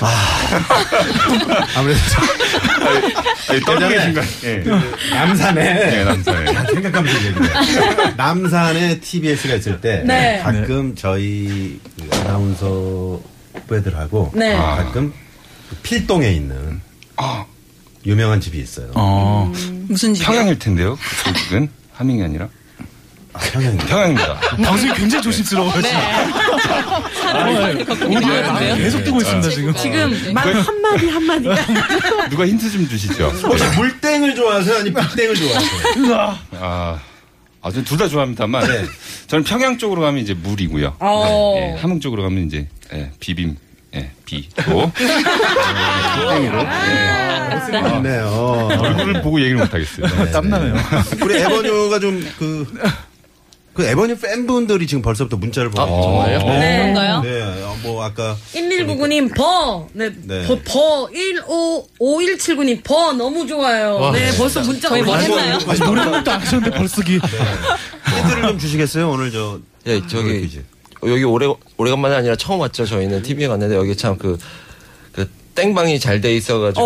아, 0.02 1.68
아무래도 1.76 2.00
아니, 3.50 3.62
떨고 3.62 3.88
계신가요? 3.88 4.26
예. 4.44 4.64
남산에 5.12 5.64
네, 5.74 6.04
남산에. 6.04 6.56
아, 6.58 6.66
생각하면서 6.66 7.26
얘기해. 7.28 8.12
남산에 8.18 9.00
TBS가 9.00 9.56
있을 9.56 9.80
때 9.82 10.04
네. 10.06 10.40
가끔 10.44 10.96
저희 10.96 11.80
그 12.00 12.18
아나운서 12.20 13.20
후배들하고 13.54 14.32
네. 14.36 14.56
가끔 14.56 15.14
그 15.70 15.76
필동에 15.84 16.32
있는 16.32 16.82
아, 17.18 17.46
유명한 18.06 18.42
집이 18.42 18.60
있어요. 18.60 18.92
어. 18.96 19.52
무슨 19.88 20.14
집? 20.14 20.26
평양일 20.26 20.60
텐데요. 20.60 20.98
그쪽은 21.26 21.70
함흥이 21.94 22.24
아니라 22.24 22.50
아, 23.34 23.40
평양입니다. 23.40 23.86
평양입니다. 23.88 24.40
방송이 24.64 24.94
굉장히 24.94 25.24
조심스러워요. 25.24 25.82
지금. 25.82 25.98
오디오에 28.16 28.76
계속 28.78 29.04
뜨고 29.04 29.18
있습니다, 29.22 29.50
지금. 29.50 29.74
지금 29.76 30.34
말 30.34 30.54
한마디 30.54 31.10
한마디가 31.10 31.56
누가 32.30 32.46
힌트 32.46 32.70
좀 32.72 32.88
주시죠. 32.88 33.26
혹시 33.44 33.64
물땡을 33.78 34.36
좋아하세요? 34.36 34.78
아니 34.78 34.94
빅땡을 34.94 35.36
좋아하세요? 35.36 36.38
아, 36.60 37.00
아, 37.62 37.72
저는 37.72 37.86
둘 37.86 37.98
다 37.98 38.08
좋아합니다만, 38.08 38.68
네. 38.68 38.86
저는 39.28 39.44
평양 39.46 39.78
쪽으로 39.78 40.02
가면 40.02 40.22
이제 40.22 40.34
물이고요. 40.36 40.98
어. 41.00 41.56
예, 41.58 41.80
함흥 41.82 42.00
쪽으로 42.02 42.22
가면 42.24 42.46
이제 42.48 42.68
예, 42.94 43.10
비빔, 43.20 43.58
예, 43.96 44.12
비고, 44.26 44.92
땡으로 46.30 46.60
예, 46.62 47.60
좋네요. 47.90 48.68
얼굴을 48.80 49.22
보고 49.22 49.40
얘기를 49.40 49.58
못 49.58 49.74
하겠어요. 49.74 50.32
땀나네요. 50.32 50.76
우리 51.22 51.38
에버뉴가 51.40 52.00
좀 52.00 52.24
그, 52.38 52.68
그 53.74 53.84
에버뉴 53.84 54.18
팬분들이 54.20 54.86
지금 54.86 55.02
벌써부터 55.02 55.38
문자를 55.38 55.72
보내고 55.72 56.02
정말요? 56.04 56.38
네. 56.60 56.78
그런가요? 56.78 57.22
네, 57.22 57.42
어, 57.64 57.76
뭐 57.82 58.04
아까 58.04 58.38
1199님 58.54 59.36
버, 59.36 59.88
네, 59.94 60.12
네. 60.26 60.46
버, 60.46 60.60
버, 60.64 61.10
15, 61.12 61.88
5179님 62.00 62.84
버 62.84 63.14
너무 63.14 63.48
좋아요. 63.48 64.12
네, 64.14 64.30
벌써 64.38 64.62
문자가 64.62 64.94
저희 64.96 65.04
뭐 65.04 65.16
했나요? 65.18 65.58
아니, 65.68 65.80
노래 65.80 66.02
한 66.02 66.12
곡도 66.12 66.32
안 66.32 66.42
하셨는데 66.42 66.78
벌써기. 66.78 67.14
힌트를 67.18 68.42
좀 68.44 68.60
주시겠어요? 68.60 69.10
오늘 69.10 69.32
저 69.32 69.60
예, 69.88 69.96
노래 69.96 70.08
저기 70.08 70.42
퀴즈. 70.42 70.64
여기 71.06 71.24
오래 71.24 71.48
오래간만이 71.78 72.16
아니라 72.16 72.36
처음 72.36 72.60
왔죠. 72.60 72.86
저희는 72.86 73.24
TV에 73.24 73.48
갔는데 73.48 73.76
여기 73.76 73.96
참그 73.98 74.38
그 75.14 75.30
땡방이 75.56 76.00
잘 76.00 76.22
돼 76.22 76.36
있어 76.36 76.60
가지고 76.60 76.86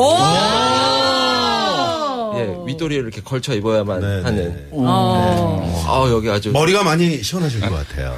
예 2.38 2.68
윗도리를 2.68 3.04
이렇게 3.04 3.22
걸쳐 3.22 3.54
입어야만 3.54 4.00
네, 4.02 4.22
하는. 4.24 4.50
네. 4.54 4.68
어. 4.72 5.86
아 5.88 6.12
여기 6.12 6.30
아주 6.30 6.52
머리가 6.52 6.84
많이 6.84 7.22
시원하실 7.24 7.62
것 7.62 7.72
같아요. 7.72 8.16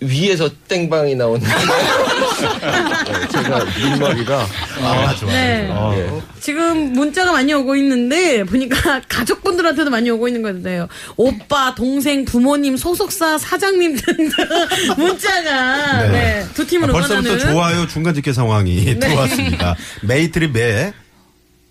위에서 0.00 0.48
땡방이 0.66 1.14
나오는. 1.14 1.40
네, 1.40 3.28
제가 3.28 3.64
민머리가 3.78 4.46
아, 4.82 5.14
좋아요. 5.14 5.32
네. 5.32 5.70
예. 5.98 6.22
지금 6.40 6.92
문자가 6.94 7.32
많이 7.32 7.52
오고 7.52 7.76
있는데 7.76 8.44
보니까 8.44 9.02
가족분들한테도 9.08 9.90
많이 9.90 10.08
오고 10.10 10.28
있는 10.28 10.42
건데요. 10.42 10.88
오빠, 11.16 11.74
동생, 11.74 12.24
부모님, 12.24 12.78
소속사 12.78 13.36
사장님 13.36 13.96
등등 13.96 14.46
문자가 14.96 16.02
네. 16.04 16.08
네. 16.08 16.46
두 16.54 16.66
팀을 16.66 16.88
아, 16.88 16.92
벌써부터 16.92 17.18
응원하는 17.28 17.52
좋아요 17.52 17.86
중간 17.86 18.14
집계 18.14 18.32
상황이 18.32 18.98
들어왔습니다. 18.98 19.76
메이트리 20.02 20.52
배 20.52 20.92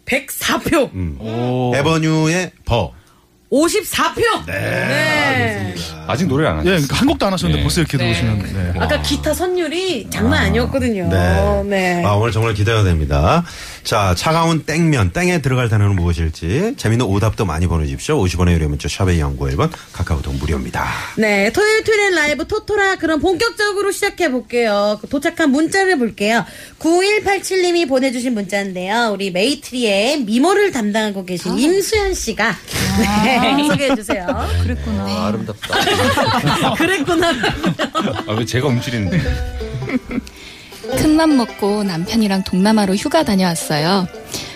104표, 0.10 0.92
음. 0.94 1.18
에버뉴의 1.76 2.52
버. 2.66 2.94
54표. 3.52 4.46
네. 4.46 5.76
아직 6.08 6.28
노래를 6.28 6.52
안 6.52 6.58
하죠. 6.60 6.70
예, 6.70 6.74
그러니까 6.74 6.96
한 6.98 7.08
곡도 7.08 7.26
안 7.26 7.34
하셨는데 7.34 7.60
네. 7.60 7.64
벌써 7.64 7.82
이렇게 7.82 7.98
네. 7.98 8.14
들어오시면. 8.14 8.74
네. 8.74 8.80
아까 8.80 9.02
기타 9.02 9.34
선율이 9.34 10.08
장난 10.10 10.46
아니었거든요. 10.46 11.08
네. 11.08 11.64
네. 11.66 12.04
아, 12.06 12.14
오늘 12.14 12.32
정말 12.32 12.54
기대가 12.54 12.84
됩니다. 12.84 13.44
자, 13.84 14.14
차가운 14.16 14.64
땡면, 14.64 15.12
땡에 15.12 15.42
들어갈 15.42 15.70
단어는 15.70 15.96
무엇일지 15.96 16.76
재밌는 16.78 17.06
오답도 17.06 17.46
많이 17.46 17.68
보내주십시오. 17.68 18.24
50원의 18.24 18.54
유료 18.54 18.70
문자 18.70 18.88
샵의 18.88 19.20
연구 19.20 19.46
1번 19.46 19.72
카카오톡 19.94 20.36
무료입니다. 20.36 20.88
네, 21.18 21.52
토요일 21.52 21.84
토요일 21.84 22.16
라이브 22.16 22.48
토토라 22.48 22.96
그럼 22.98 23.20
본격적으로 23.20 23.92
시작해 23.92 24.30
볼게요. 24.30 25.00
도착한 25.10 25.52
문자를 25.52 25.98
볼게요. 25.98 26.46
9187님이 26.80 27.88
보내주신 27.88 28.34
문자인데요. 28.34 29.12
우리 29.14 29.32
메이트리의 29.32 30.22
미모를 30.22 30.72
담당하고 30.72 31.26
계신 31.26 31.58
임수연 31.58 32.14
씨가 32.14 32.56
네, 33.24 33.68
소개해 33.68 33.96
주세요. 33.96 34.26
그랬구나. 34.64 35.04
아, 35.04 35.28
아름답다. 35.28 36.74
그랬구나. 36.76 37.30
아, 38.28 38.32
왜 38.38 38.46
제가 38.46 38.68
움츠리는데? 38.68 39.20
큰맘 40.98 41.38
먹고 41.38 41.84
남편이랑 41.84 42.44
동남아로 42.44 42.96
휴가 42.96 43.24
다녀왔어요. 43.24 44.08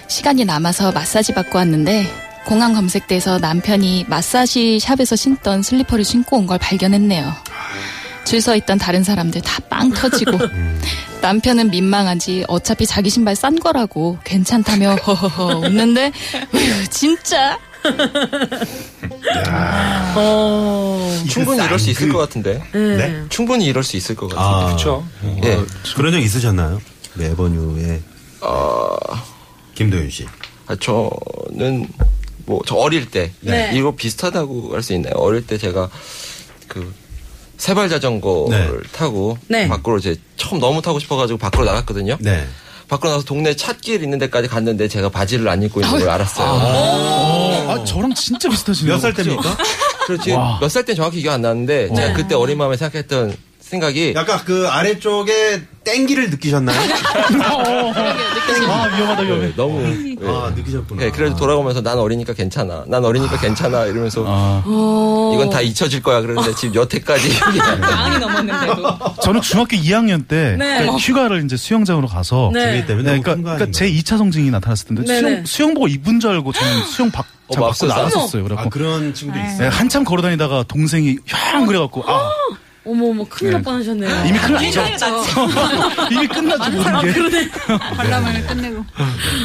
시간이 0.08 0.46
남아서 0.46 0.92
마사지 0.92 1.34
받고 1.34 1.58
왔는데 1.58 2.08
공항 2.46 2.74
검색대에서 2.74 3.40
남편이 3.40 4.06
마사지 4.08 4.80
샵에서 4.80 5.16
신던 5.16 5.62
슬리퍼를 5.64 6.04
신고 6.04 6.38
온 6.38 6.48
걸 6.48 6.58
발견했네요. 6.60 7.34
줄 8.26 8.40
서 8.42 8.56
있던 8.56 8.78
다른 8.78 9.04
사람들 9.04 9.42
다 9.42 9.62
빵 9.70 9.92
터지고 9.92 10.38
남편은 11.22 11.72
민망한지 11.72 12.44
어차피 12.48 12.86
자기 12.86 13.10
신발 13.10 13.36
싼 13.36 13.58
거라고 13.60 14.18
괜찮다며 14.24 14.96
허허허 14.96 15.60
웃는데 15.60 16.12
으, 16.54 16.88
진짜 16.90 17.58
어. 20.16 21.24
충분히 21.30 21.64
이럴 21.64 21.80
수 21.80 21.90
있을 21.90 22.10
것 22.12 22.18
같은데. 22.20 22.62
네? 22.74 23.24
충분히 23.30 23.66
이럴 23.66 23.84
수 23.84 23.98
있을 23.98 24.16
것 24.16 24.28
같은데. 24.28 24.44
아, 24.50 24.66
그렇죠. 24.68 25.06
예. 25.44 25.60
그런 25.96 26.12
적 26.12 26.20
있으셨나요? 26.20 26.82
네, 27.16 27.28
에버뉴의 27.32 28.02
어, 28.42 28.96
김도윤 29.76 30.10
씨. 30.10 30.26
아, 30.68 30.76
저는 30.76 31.88
뭐 32.46 32.62
저 32.66 32.76
어릴 32.76 33.10
때 33.10 33.32
네. 33.42 33.72
이거 33.74 33.92
비슷하다고 33.96 34.74
할 34.74 34.84
수 34.84 34.94
있나요? 34.94 35.14
어릴 35.16 35.46
때 35.48 35.58
제가 35.58 35.90
그 36.68 36.94
세발 37.58 37.88
자전거를 37.90 38.82
네. 38.82 38.90
타고 38.92 39.38
네. 39.48 39.68
밖으로 39.70 39.98
이제 39.98 40.16
처음 40.36 40.60
너무 40.60 40.82
타고 40.82 41.00
싶어가지고 41.00 41.38
밖으로 41.40 41.64
나갔거든요. 41.66 42.18
네. 42.20 42.46
밖으로 42.90 43.12
나서 43.12 43.24
동네 43.24 43.56
찻길 43.56 44.04
있는 44.04 44.20
데까지 44.20 44.50
갔는데 44.50 44.90
제가 44.90 45.08
바지를 45.10 45.48
안 45.48 45.64
입고 45.64 45.80
있는 45.82 46.00
걸 46.00 46.10
알았어요. 46.10 46.48
아, 46.48 47.43
저랑 47.86 48.14
진짜 48.14 48.50
비슷하시네요. 48.50 48.94
몇 48.96 49.00
살 49.00 49.14
때입니까? 49.14 49.58
그래서 50.08 50.24
지금 50.24 50.38
몇 50.60 50.68
살 50.70 50.84
때 50.86 50.94
정확히 50.96 51.22
기억 51.22 51.34
안 51.34 51.42
나는데 51.42 51.94
제가 51.94 52.14
그때 52.14 52.36
어린 52.36 52.58
마음에 52.58 52.76
생각했던 52.78 53.36
생각이 53.74 54.14
약간 54.16 54.40
그 54.46 54.68
아래쪽에 54.68 55.62
땡기를 55.84 56.30
느끼셨나요? 56.30 56.78
아, 58.70 58.88
위험하다, 58.96 59.22
위험해. 59.24 59.48
네, 59.48 59.54
너무 59.56 59.80
아, 60.28 60.52
느끼셨구나. 60.56 61.02
네, 61.04 61.12
그래도 61.12 61.36
돌아오면서 61.36 61.82
난 61.82 61.98
어리니까 61.98 62.34
괜찮아. 62.34 62.84
난 62.88 63.04
어리니까 63.04 63.40
괜찮아. 63.40 63.86
이러면서 63.86 64.24
아, 64.28 64.64
이건 65.34 65.50
다 65.50 65.62
잊혀질 65.62 66.04
거야. 66.04 66.22
그러는데 66.22 66.54
지금 66.56 66.76
여태까지 66.76 67.30
많이 67.82 68.20
넘었는데도. 68.20 68.98
저는 69.24 69.42
중학교 69.42 69.76
2학년 69.78 70.28
때 70.28 70.56
네. 70.58 70.78
그러니까 70.80 70.98
휴가를 70.98 71.44
이제 71.44 71.58
수영장으로 71.58 72.08
가서 72.08 72.52
네. 72.54 72.86
때문에 72.86 73.14
네, 73.14 73.20
그러니까, 73.22 73.36
그러니까 73.56 73.72
제 73.72 73.90
2차 73.90 74.18
성징이 74.18 74.52
나타났을 74.52 74.88
텐데 74.88 75.04
네네. 75.06 75.20
수영, 75.20 75.46
수영복 75.46 75.90
입은 75.90 76.20
줄 76.20 76.32
알고 76.32 76.52
저는 76.54 76.84
수영 76.86 77.12
박, 77.12 77.26
어, 77.48 77.54
잘 77.54 77.62
받고 77.62 77.66
맙소사. 77.66 77.96
나갔었어요. 77.96 78.42
아, 78.42 78.46
그래갖고 78.46 78.70
그런 78.70 79.14
친구도 79.14 79.44
있어요. 79.44 79.70
네, 79.70 79.76
한참 79.76 80.04
걸어 80.04 80.22
다니다가 80.22 80.64
동생이 80.68 81.18
형 81.26 81.66
그래갖고 81.66 82.04
아, 82.08 82.30
어머 82.86 83.08
어머 83.08 83.24
큰일 83.30 83.54
날 83.54 83.62
뻔하셨네요. 83.62 84.26
이미 84.28 84.38
큰일 84.40 84.76
났죠. 84.76 85.16
이미 86.12 86.28
끝났죠 86.28 86.72
모든 86.72 87.30
게. 87.30 87.50
관람을 87.96 88.46
끝내고. 88.48 88.86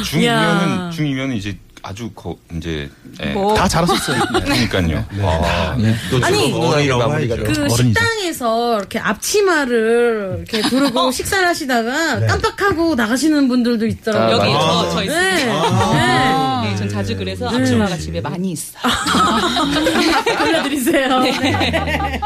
중이면은 0.05 0.91
중이면 0.91 1.33
이제 1.33 1.57
아주 1.81 2.09
거, 2.11 2.35
이제 2.55 2.89
예. 3.21 3.27
뭐. 3.33 3.53
다 3.53 3.67
잘하셨어요. 3.67 4.21
그러니까요. 4.43 5.05
아, 5.21 5.77
또 6.11 6.25
아니, 6.25 6.51
훈훈하게 6.51 6.89
마무리가 6.93 7.35
그 7.37 7.43
돼요. 7.43 7.53
어른이죠. 7.53 7.75
식당에서 7.75 8.77
이렇게 8.79 8.99
앞치마를 8.99 10.35
이렇게 10.39 10.61
두르고 10.69 11.11
식사를 11.11 11.47
하시다가 11.47 12.25
깜빡하고 12.27 12.95
나가시는 12.95 13.47
분들도 13.47 13.85
있더라고요. 13.87 14.41
아, 14.41 14.45
여기. 14.45 14.53
저, 14.53 14.89
저 14.91 15.03
있어요. 15.03 15.93
네. 15.93 16.69
네, 16.69 16.75
전 16.75 16.89
자주 16.89 17.15
그래서 17.17 17.47
앞치마가 17.47 17.97
집에 17.97 18.21
많이 18.21 18.51
있어. 18.51 18.77
네. 20.25 20.37
돌려드리세요. 20.37 21.19
네. 21.19 22.19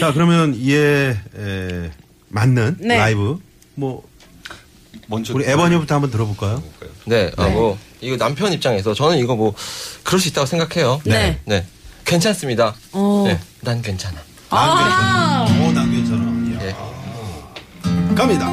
자, 0.00 0.12
그러면 0.12 0.54
이에 0.56 1.16
에, 1.36 1.90
맞는 2.28 2.76
네. 2.80 2.96
라이브 2.98 3.38
뭐 3.74 4.02
먼저 5.06 5.34
우리 5.34 5.44
에버니부터 5.48 5.94
한번 5.94 6.10
들어볼까요? 6.10 6.62
네, 7.04 7.30
아, 7.36 7.48
뭐, 7.48 7.78
이거 8.00 8.16
남편 8.16 8.52
입장에서 8.52 8.94
저는 8.94 9.18
이거 9.18 9.34
뭐, 9.36 9.54
그럴 10.04 10.20
수 10.20 10.28
있다고 10.28 10.46
생각해요. 10.46 11.00
네. 11.04 11.40
네. 11.44 11.66
괜찮습니다. 12.04 12.74
어. 12.92 13.24
네. 13.26 13.38
난 13.60 13.82
괜찮아. 13.82 14.18
아, 14.50 15.46
오, 15.60 15.72
난 15.72 15.90
괜찮아. 15.90 16.64
예. 16.64 18.14
갑니다. 18.14 18.48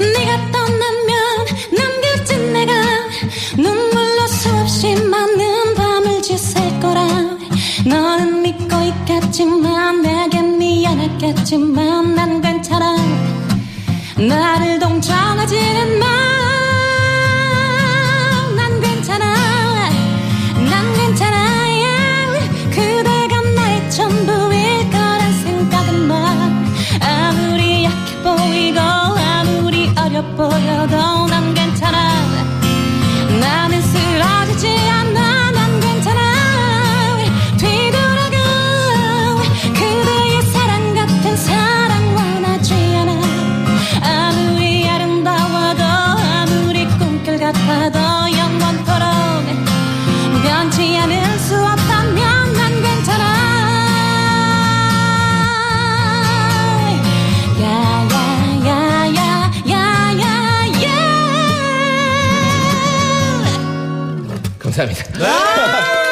네가 0.00 0.50
떠나면 0.50 1.46
남겨진 1.76 2.52
내가 2.52 2.72
눈물로 3.56 4.26
수없이 4.26 4.94
많은 4.96 5.74
밤을 5.74 6.22
지샐 6.22 6.80
거라 6.80 7.06
너는 7.86 8.42
믿고 8.42 8.82
있겠 8.82 9.21
지만 9.32 10.02
내겐 10.02 10.58
미안했겠지만 10.58 12.14
난 12.14 12.42
괜찮아. 12.42 12.96
나를 14.18 14.78
동정하지는 14.78 15.98
마난 15.98 16.10
괜찮아. 18.82 19.24
난 20.68 20.94
괜찮아. 20.94 21.66
그대가 22.70 23.40
나의 23.56 23.90
전부일 23.90 24.90
거란 24.90 25.32
생각은 25.44 26.08
마. 26.08 26.14
아무리 27.00 27.84
약해 27.84 28.22
보이고 28.22 28.78
아무리 28.80 29.90
어려 29.96 30.22
보여도 30.36 31.21
감사합니다. 64.86 66.02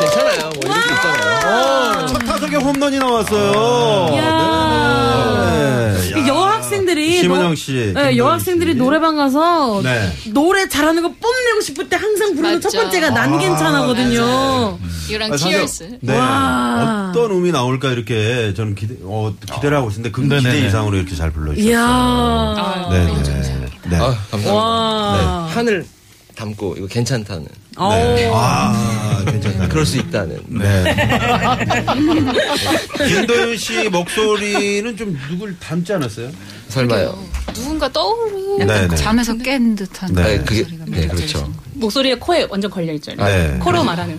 괜찮아요. 0.00 0.50
뭐, 0.50 0.60
이럴 0.64 0.82
수 0.82 0.88
있잖아요. 0.94 2.06
첫 2.06 2.18
타석에 2.18 2.56
홈런이 2.56 2.98
나왔어요. 2.98 4.16
야. 4.16 5.52
네. 5.52 6.20
이 6.20 6.28
여학생들이 6.28 7.18
심은영 7.20 7.48
노- 7.50 7.54
씨, 7.54 7.92
네, 7.94 8.16
여학생들이 8.16 8.72
씨. 8.72 8.78
노래방 8.78 9.16
가서 9.16 9.80
네. 9.82 10.12
노래 10.32 10.68
잘하는 10.68 11.02
거 11.02 11.08
뽐내고 11.08 11.60
싶을 11.62 11.88
때 11.88 11.96
항상 11.96 12.34
부르는 12.34 12.56
맞죠. 12.56 12.68
첫 12.68 12.80
번째가 12.82 13.10
난 13.10 13.34
아, 13.34 13.38
괜찮아거든요. 13.38 14.78
이랑 15.08 15.32
아, 15.32 15.36
사실- 15.36 15.52
치얼스. 15.56 15.98
네. 16.00 16.16
와. 16.18 17.08
어떤 17.10 17.30
음이 17.30 17.52
나올까 17.52 17.90
이렇게 17.90 18.52
저는 18.54 18.74
기대, 18.74 18.94
어, 19.04 19.32
기대를 19.54 19.76
하고 19.76 19.88
있었는데 19.88 20.10
그 20.10 20.22
기대. 20.22 20.66
이상으로 20.66 20.96
이렇게 20.96 21.14
잘 21.14 21.30
불러주셨어요. 21.30 21.70
이야. 21.70 22.88
네, 22.90 23.04
네. 23.04 23.68
네. 23.90 23.96
아, 23.98 24.14
감사합니다. 24.30 24.52
와. 24.54 25.46
네. 25.48 25.54
한을 25.54 25.86
담고 26.42 26.74
이거 26.76 26.86
괜찮다는. 26.88 27.44
네. 27.44 28.30
아, 28.34 29.22
괜찮다. 29.26 29.68
그럴 29.68 29.86
수 29.86 29.96
있다는. 29.98 30.40
네. 30.48 30.96
김도현 33.06 33.56
씨 33.56 33.88
목소리는 33.88 34.96
좀 34.96 35.16
누굴 35.30 35.56
닮지 35.60 35.92
않았어요? 35.92 36.30
설마요. 36.68 37.16
누군가 37.54 37.88
떠오르. 37.88 38.64
네, 38.64 38.88
네. 38.88 38.96
잠에서 38.96 39.34
깬 39.36 39.76
듯한 39.76 40.12
네. 40.14 40.22
네, 40.22 40.38
그게, 40.44 40.64
소리가 40.64 40.84
네, 40.88 41.06
그렇죠. 41.06 41.52
목소리에 41.74 42.16
코에 42.16 42.46
완전 42.50 42.70
걸려 42.70 42.92
있잖아요. 42.94 43.26
네. 43.26 43.58
코로 43.58 43.84
말하는. 43.84 44.18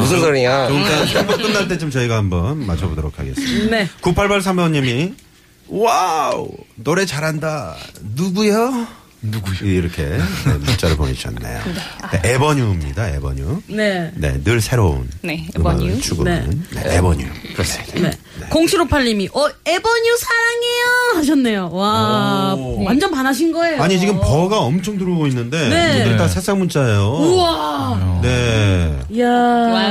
무슨 0.00 0.20
소리야? 0.20 0.68
좀 0.68 0.80
이따 0.80 1.06
sem버 1.06 1.36
끝날 1.38 1.68
때쯤 1.68 1.90
저희가 1.90 2.16
한번 2.16 2.66
맞춰보도록 2.66 3.18
하겠습니다. 3.18 3.76
네. 3.76 3.88
9883번님이 4.02 5.14
와우 5.68 6.48
노래 6.76 7.04
잘한다 7.06 7.76
누구요? 8.14 8.86
누구요? 9.22 9.68
이렇게 9.68 10.04
네, 10.04 10.52
문자를 10.64 10.96
보내주셨네요. 10.96 11.60
네, 12.22 12.34
에버뉴입니다. 12.34 13.08
에버뉴. 13.16 13.62
네. 13.66 14.12
네, 14.14 14.42
늘 14.44 14.60
새로운 14.60 15.08
네, 15.22 15.46
음악을 15.56 15.86
에버뉴. 15.88 16.00
추구하는 16.00 16.64
네, 16.72 16.96
에버뉴. 16.96 17.26
그렇습니다. 17.54 18.00
네. 18.00 18.18
0758님이, 18.50 19.34
어, 19.36 19.48
에버뉴 19.64 20.16
사랑해요! 20.18 21.16
하셨네요. 21.16 21.70
와, 21.72 22.54
오. 22.56 22.84
완전 22.84 23.10
반하신 23.10 23.52
거예요. 23.52 23.82
아니 23.82 23.98
지금 23.98 24.18
표가 24.20 24.58
엄청 24.60 24.96
들어오고 24.98 25.26
있는데 25.28 25.68
네. 25.68 26.04
이게 26.06 26.16
다 26.16 26.28
새싹 26.28 26.58
문자예요. 26.58 27.00
우와. 27.08 28.20
네. 28.22 28.98
이야. 29.10 29.26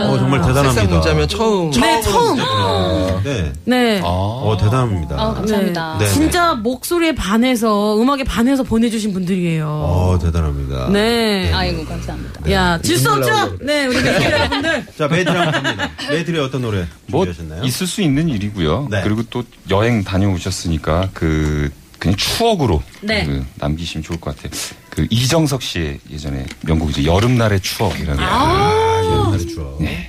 어, 0.08 0.18
정말 0.18 0.40
대단합니다. 0.42 0.72
새싹 0.74 0.90
문자면 0.90 1.28
처음. 1.28 1.72
네, 1.72 2.02
처음. 2.02 3.24
네. 3.24 3.52
네. 3.66 4.02
어 4.04 4.56
대단합니다. 4.60 5.16
아, 5.20 5.34
감사합니다. 5.34 5.98
네. 6.00 6.06
네. 6.06 6.12
진짜 6.14 6.54
목소리에 6.54 7.14
반해서, 7.16 8.00
음악에 8.02 8.24
반해서 8.24 8.64
보내주신 8.64 9.14
분들이에요. 9.14 9.68
어 9.68 10.20
대단합니다. 10.22 10.90
네. 10.90 11.52
아이고, 11.54 11.86
감사합니다. 11.86 12.52
야, 12.52 12.80
질 12.82 12.98
수 12.98 13.12
없죠? 13.12 13.58
네, 13.62 13.86
우리 13.86 14.02
메이트리 14.02 14.24
여러분들. 14.24 14.86
자 14.98 15.08
메이트리 15.08 15.36
한번 15.36 15.62
갑니다. 15.64 15.90
메이트리 16.10 16.40
어떤 16.40 16.62
노래 16.62 16.86
뭐 17.08 17.26
준비하셨나요? 17.26 17.64
있을 17.64 17.86
수 17.88 18.02
있는 18.02 18.28
일 18.30 18.37
이고요. 18.44 18.88
네. 18.90 19.02
그리고 19.04 19.24
또 19.24 19.44
여행 19.70 20.04
다녀오셨으니까 20.04 21.10
그 21.14 21.72
그냥 22.00 22.16
추억으로 22.16 22.84
네. 23.02 23.26
그 23.26 23.46
남기시면 23.56 24.04
좋을 24.04 24.20
것 24.20 24.36
같아요. 24.36 24.52
그 24.90 25.08
이정석 25.10 25.62
씨의 25.62 26.00
예전에 26.10 26.46
명곡이죠. 26.62 27.04
여름날의 27.04 27.60
추억이라는 27.62 28.24
아, 28.24 29.02
옛날의 29.04 29.48
추억. 29.48 29.82
네. 29.82 30.08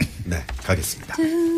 가겠습니다. 0.65 1.17
계절이 1.17 1.49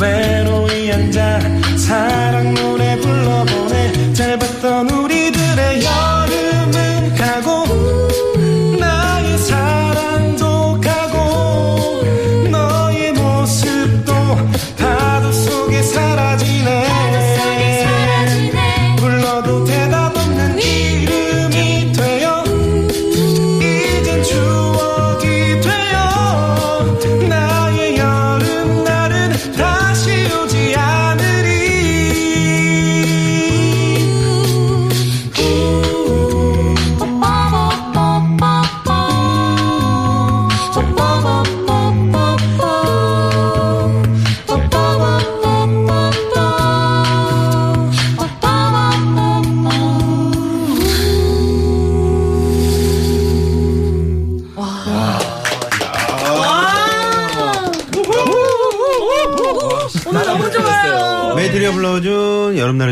외로이 0.00 0.90
앉아 0.92 1.40
사 1.76 2.29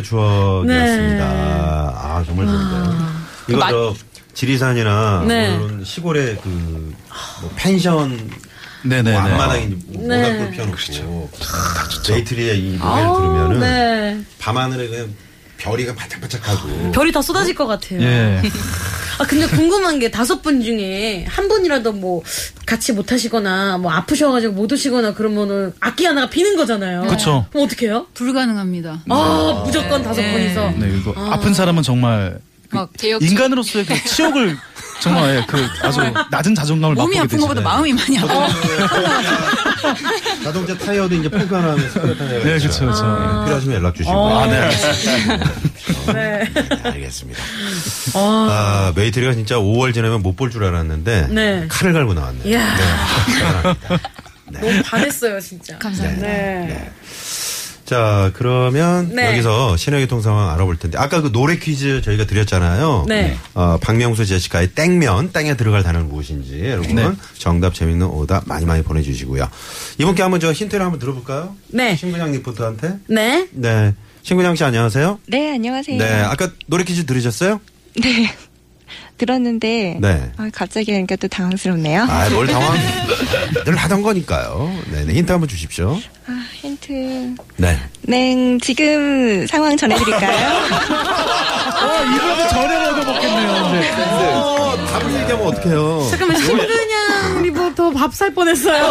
추억이었습니다. 0.08 1.24
아, 1.24 2.22
정말 2.26 2.46
좋은데요. 2.46 3.08
이거 3.48 3.58
마- 3.58 3.70
저 3.70 3.94
지리산이나 4.34 5.24
네. 5.26 5.56
뭐 5.56 5.66
이런 5.68 5.84
시골의 5.84 6.36
그 6.42 6.48
뭐 7.40 7.50
펜션 7.56 8.30
네네. 8.84 9.10
뭐 9.12 9.20
앞마당에 9.20 9.68
네. 9.88 10.32
모닥불 10.38 10.50
펴놓고 10.52 11.30
메이트리의 12.08 12.58
이 12.58 12.76
노래를 12.78 13.12
들으면은 13.14 13.60
네. 13.60 14.24
밤하늘에 14.38 14.88
그냥 14.88 15.14
별이가 15.56 15.94
반짝반짝하고 15.94 16.92
별이 16.92 17.10
다 17.12 17.20
쏟아질 17.22 17.54
것 17.54 17.66
같아요. 17.66 18.00
예. 18.00 18.42
아 19.18 19.24
근데 19.24 19.46
궁금한 19.46 19.98
게 19.98 20.10
다섯 20.10 20.42
분 20.42 20.62
중에 20.62 21.24
한 21.28 21.48
분이라도 21.48 21.92
뭐 21.92 22.22
같이 22.66 22.92
못 22.92 23.12
하시거나 23.12 23.78
뭐 23.78 23.92
아프셔가지고 23.92 24.52
못 24.54 24.72
오시거나 24.72 25.14
그러면은 25.14 25.72
악기 25.80 26.04
하나가 26.04 26.30
비는 26.30 26.56
거잖아요. 26.56 27.02
그쵸. 27.02 27.46
그럼 27.50 27.66
어떻게 27.66 27.86
해요? 27.86 28.06
불가능합니다. 28.14 29.02
아 29.08 29.62
무조건 29.64 30.02
다섯 30.02 30.20
네. 30.22 30.32
분이서. 30.32 30.70
네, 30.78 30.96
이거 30.96 31.12
아픈 31.16 31.52
사람은 31.52 31.82
정말 31.82 32.38
그 32.70 32.86
인간으로서의 33.20 33.86
그 33.86 34.04
치욕을 34.04 34.56
정말 35.00 35.36
예, 35.36 35.44
그 35.46 35.66
아주 35.82 36.00
낮은 36.30 36.54
자존감을 36.54 36.94
몸이 36.96 37.16
맛보게 37.16 37.36
아픈 37.36 37.40
것보다. 37.40 37.60
마음이 37.60 37.92
많이 37.92 38.18
아파. 38.18 38.48
자동차 40.42 40.76
타이어도 40.76 41.14
이제 41.14 41.28
펑크하면 41.28 41.90
스크래 41.90 42.16
타이어 42.16 42.38
네, 42.42 42.52
그쵸, 42.54 42.68
그쵸. 42.68 43.44
필요하시면 43.44 43.76
연락 43.76 43.94
주시고 43.94 44.10
어. 44.16 44.40
아, 44.42 44.46
네, 44.46 44.56
알겠습니다. 44.58 45.44
네. 46.12 46.50
알겠습니다. 46.84 47.42
아, 48.14 48.92
메이트리가 48.96 49.34
진짜 49.34 49.56
5월 49.56 49.94
지나면 49.94 50.22
못 50.22 50.36
볼 50.38 50.50
줄 50.50 50.64
알았는데 50.64 51.28
네. 51.30 51.66
칼을 51.68 51.92
갈고 51.92 52.14
나왔네요. 52.14 52.48
이야. 52.48 52.76
대단합니다. 52.76 53.98
너무 54.52 54.82
반했어요 54.82 55.40
진짜. 55.40 55.76
감사합니다. 55.78 56.26
네. 56.26 56.90
자, 57.88 58.30
그러면 58.34 59.14
네. 59.14 59.28
여기서 59.28 59.78
신화교통 59.78 60.20
상황 60.20 60.50
알아볼 60.50 60.76
텐데 60.76 60.98
아까 60.98 61.22
그 61.22 61.32
노래 61.32 61.56
퀴즈 61.56 62.02
저희가 62.02 62.26
드렸잖아요. 62.26 63.06
네. 63.08 63.34
어, 63.54 63.78
박명수 63.80 64.26
제시카의 64.26 64.72
땡면 64.72 65.32
땅에 65.32 65.56
들어갈 65.56 65.82
단어는 65.82 66.06
무엇인지 66.10 66.66
여러분 66.66 66.94
네. 66.94 67.10
정답 67.38 67.72
재밌는 67.72 68.06
오답 68.06 68.46
많이 68.46 68.66
많이 68.66 68.82
보내주시고요. 68.82 69.48
이번께 69.96 70.20
한번 70.20 70.38
저 70.38 70.52
힌트를 70.52 70.84
한번 70.84 71.00
들어볼까요? 71.00 71.56
네. 71.68 71.96
신근양 71.96 72.32
리포터한테. 72.32 72.98
네. 73.06 73.48
네. 73.52 73.94
신근양 74.20 74.54
씨 74.56 74.64
안녕하세요. 74.64 75.20
네, 75.26 75.54
안녕하세요. 75.54 75.96
네. 75.96 76.20
아까 76.20 76.50
노래 76.66 76.84
퀴즈 76.84 77.06
들으셨어요? 77.06 77.58
네. 78.02 78.34
들었는데 79.16 79.98
네. 80.00 80.32
아, 80.36 80.50
갑자기 80.52 80.92
하니까 80.92 81.16
또 81.16 81.26
당황스럽네요. 81.28 82.02
아, 82.02 82.28
뭘 82.30 82.46
당황. 82.46 82.76
늘 83.64 83.76
하던 83.76 84.02
거니까요. 84.02 84.78
네, 84.92 85.04
네. 85.04 85.14
힌트 85.14 85.32
한번 85.32 85.48
주십시오. 85.48 85.98
아, 86.26 86.37
힌트. 86.60 87.34
네. 87.56 87.78
네, 88.02 88.58
지금 88.62 89.46
상황 89.46 89.76
전해드릴까요? 89.76 90.48
어, 91.78 92.04
이거도 92.16 92.48
전에 92.48 92.90
먹어먹겠네요. 92.90 93.68
네. 93.72 93.90
어, 94.04 94.76
답을 94.90 95.14
얘기하면 95.20 95.46
어떡해요. 95.46 96.08
잠깐만 96.10 96.36
신근양 96.42 97.42
리포터 97.42 97.90
밥 97.92 98.12
살 98.12 98.34
뻔했어요. 98.34 98.90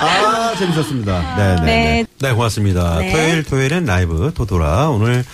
아, 0.00 0.54
재밌었습니다. 0.58 1.36
네, 1.36 1.54
네. 1.54 1.60
네, 1.60 1.64
네. 1.64 2.06
네 2.18 2.32
고맙습니다. 2.32 2.98
네. 2.98 3.12
토요일, 3.12 3.44
토요일엔 3.44 3.84
라이브 3.84 4.32
토토라. 4.34 4.90
오늘, 4.90 5.24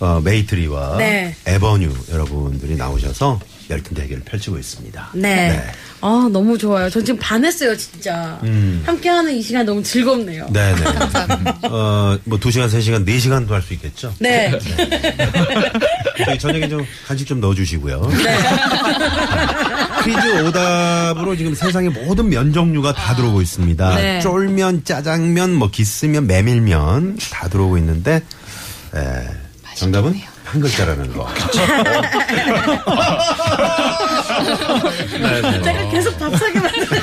어, 0.00 0.20
메이트리와 0.22 0.96
네. 0.98 1.34
에버뉴 1.46 1.90
여러분들이 2.12 2.76
나오셔서 2.76 3.40
열띤 3.70 3.94
대결을 3.94 4.22
펼치고 4.24 4.58
있습니다. 4.58 5.10
네. 5.14 5.62
아 6.00 6.28
너무 6.30 6.58
좋아요. 6.58 6.90
전 6.90 7.04
지금 7.04 7.18
반했어요 7.18 7.76
진짜. 7.76 8.38
음. 8.42 8.82
함께하는 8.84 9.34
이 9.34 9.42
시간 9.42 9.64
너무 9.64 9.82
즐겁네요. 9.82 10.46
네네. 10.52 10.80
어, 11.70 12.18
뭐, 12.24 12.38
두 12.38 12.50
시간, 12.50 12.68
세 12.68 12.80
시간, 12.80 13.04
네 13.04 13.18
시간도 13.18 13.54
할 13.54 13.62
수 13.62 13.72
있겠죠? 13.74 14.12
네. 14.18 14.52
저희 16.26 16.38
저녁에 16.38 16.68
좀 16.68 16.84
간식 17.06 17.26
좀 17.26 17.40
넣어주시고요. 17.40 18.00
네. 18.10 18.38
퀴즈 20.04 20.42
오답으로 20.46 21.34
지금 21.36 21.54
세상의 21.54 21.90
모든 21.90 22.28
면 22.28 22.52
종류가 22.52 22.92
다 22.92 23.14
들어오고 23.16 23.40
있습니다. 23.40 23.94
네. 23.96 24.20
쫄면, 24.20 24.84
짜장면, 24.84 25.54
뭐 25.54 25.70
기스면, 25.70 26.26
메밀면 26.26 27.16
다 27.32 27.48
들어오고 27.48 27.78
있는데 27.78 28.16
에, 28.94 29.00
정답은 29.76 30.14
한 30.44 30.60
글자라는 30.60 31.12
거. 31.12 31.28
네, 35.20 35.40
네. 35.42 35.62
제가 35.62 35.90
계속 35.90 36.18
밥 36.18 36.36
사게 36.36 36.60
만들어요. 36.60 37.00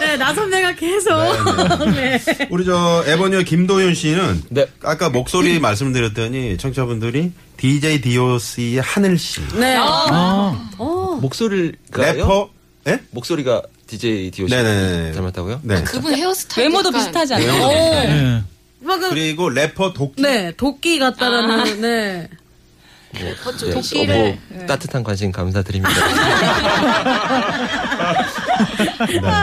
네, 0.00 0.16
나 0.16 0.34
선배가 0.34 0.72
계속. 0.74 1.10
네. 1.94 2.20
우리 2.50 2.64
저 2.64 3.04
에버뉴 3.06 3.44
김도윤 3.44 3.94
씨는 3.94 4.42
네. 4.50 4.66
아까 4.82 5.08
목소리 5.10 5.58
말씀드렸더니 5.60 6.58
청취자분들이 6.58 7.32
DJ 7.56 8.00
DOC의 8.02 8.80
하늘 8.80 9.18
씨. 9.18 9.40
네. 9.54 9.76
아, 9.78 10.70
목소리가요? 11.20 12.12
래퍼? 12.12 12.50
예? 12.88 13.00
목소리가 13.10 13.62
DJ 13.86 14.30
네네네. 14.48 15.12
닮았다고요? 15.12 15.60
네. 15.62 15.82
그분 15.84 16.14
헤어스타일 16.14 16.68
외모도 16.68 16.90
비슷하지 16.90 17.34
않아요? 17.34 17.68
네. 17.68 18.42
그리고 19.10 19.48
래퍼 19.50 19.92
도끼. 19.92 20.22
네 20.22 20.52
도끼 20.56 20.98
같다라는 20.98 21.80
네. 21.80 22.28
네, 23.12 23.34
도끼를- 23.42 24.32
어, 24.32 24.38
뭐 24.50 24.66
따뜻한 24.66 25.02
관심 25.02 25.32
감사드립니다. 25.32 25.92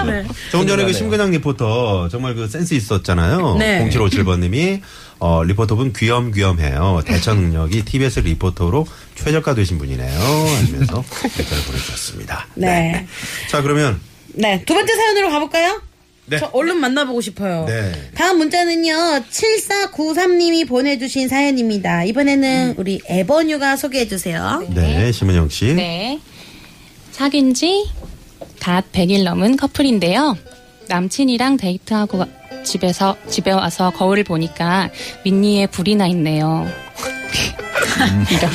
네. 0.05 0.25
조금 0.51 0.67
전에 0.67 0.85
그 0.85 0.93
심근양 0.93 1.31
리포터 1.31 2.07
정말 2.09 2.33
그 2.35 2.47
센스 2.47 2.73
있었잖아요. 2.75 3.55
네. 3.57 3.89
0757번님이 3.89 4.81
어, 5.19 5.43
리포터분 5.43 5.91
귀염귀염해요. 5.93 7.01
대처 7.05 7.33
능력이 7.33 7.83
TBS 7.83 8.19
리포터로 8.21 8.87
최적화 9.15 9.53
되신 9.55 9.77
분이네요. 9.79 10.17
하시면서 10.17 11.03
문자를 11.35 11.63
보내주셨습니다. 11.65 12.47
네. 12.55 13.05
자 13.49 13.61
그러면 13.61 13.99
네, 14.33 14.63
두 14.65 14.73
번째 14.73 14.95
사연으로 14.95 15.29
가볼까요? 15.29 15.81
네. 16.29 16.39
저 16.39 16.49
얼른 16.53 16.77
만나보고 16.77 17.21
싶어요. 17.21 17.65
네. 17.67 17.91
다음 18.13 18.37
문자는요, 18.39 19.23
7493님이 19.31 20.67
보내주신 20.67 21.27
사연입니다. 21.29 22.03
이번에는 22.03 22.75
우리 22.77 22.99
에버뉴가 23.07 23.77
소개해주세요. 23.77 24.67
네 24.73 25.11
심은영 25.11 25.47
씨. 25.49 25.73
네. 25.73 26.19
사귄 27.11 27.53
지갓 27.53 28.91
100일 28.91 29.23
넘은 29.23 29.55
커플인데요. 29.57 30.37
남친이랑 30.89 31.57
데이트하고 31.57 32.19
가- 32.19 32.27
집에서 32.63 33.15
집에 33.29 33.51
와서 33.51 33.89
거울을 33.91 34.23
보니까 34.25 34.89
민니에 35.23 35.67
불이 35.67 35.95
나 35.95 36.07
있네요. 36.07 36.67
이런. 38.29 38.51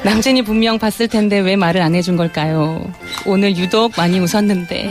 남친이 0.04 0.42
분명 0.42 0.78
봤을 0.78 1.08
텐데 1.08 1.38
왜 1.40 1.56
말을 1.56 1.82
안 1.82 1.94
해준 1.94 2.16
걸까요? 2.16 2.90
오늘 3.26 3.56
유독 3.56 3.92
많이 3.96 4.18
웃었는데 4.20 4.90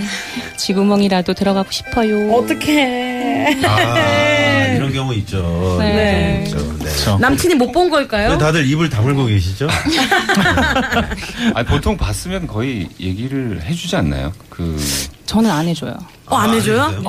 쥐구멍이라도 0.67 1.33
들어가고 1.33 1.69
싶어요. 1.71 2.31
어떡해. 2.33 3.57
아 3.65 4.67
이런 4.73 4.93
경우 4.93 5.13
있죠. 5.15 5.75
네. 5.79 6.43
있죠. 6.47 6.57
네. 6.57 6.79
그렇죠. 6.79 7.17
남친이 7.19 7.55
못본왜 7.55 7.89
걸까요? 7.89 8.37
다들 8.37 8.65
입을 8.69 8.89
다물고 8.89 9.25
계시죠? 9.25 9.67
아니, 11.53 11.67
보통 11.67 11.97
봤으면 11.97 12.47
거의 12.47 12.87
얘기를 12.99 13.61
해주지 13.61 13.95
않나요? 13.97 14.31
그 14.49 14.79
저는 15.25 15.51
안 15.51 15.67
해줘요. 15.67 15.93
어, 16.27 16.35
안 16.37 16.53
해줘요? 16.53 16.89
네. 16.91 17.03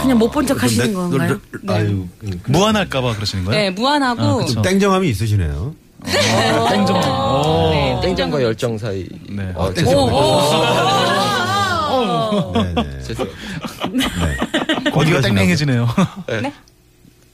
그냥 0.00 0.18
못 0.18 0.30
본척좀 0.30 0.62
하시는 0.62 0.86
내- 0.88 0.92
건가요? 0.92 1.38
너- 1.62 1.74
아유, 1.74 2.04
그- 2.20 2.38
무안할까봐 2.52 3.14
그러시는 3.14 3.46
거예요? 3.46 3.58
네, 3.62 3.70
무안하고 3.70 4.42
아, 4.58 4.62
땡정함이 4.62 5.08
있으시네요. 5.08 5.74
땡정. 6.04 6.96
오. 6.96 7.70
네, 7.70 7.98
땡정과 8.02 8.42
열정 8.42 8.76
사이. 8.78 9.06
네. 9.30 9.50
어, 9.54 9.68
아, 9.68 9.74
죄송합니다. 9.74 11.47
네네. 12.52 13.02
죄송- 13.02 13.28
네. 13.92 14.04
어디가 14.92 15.20
땡땡해지네요. 15.22 15.88
네. 16.42 16.52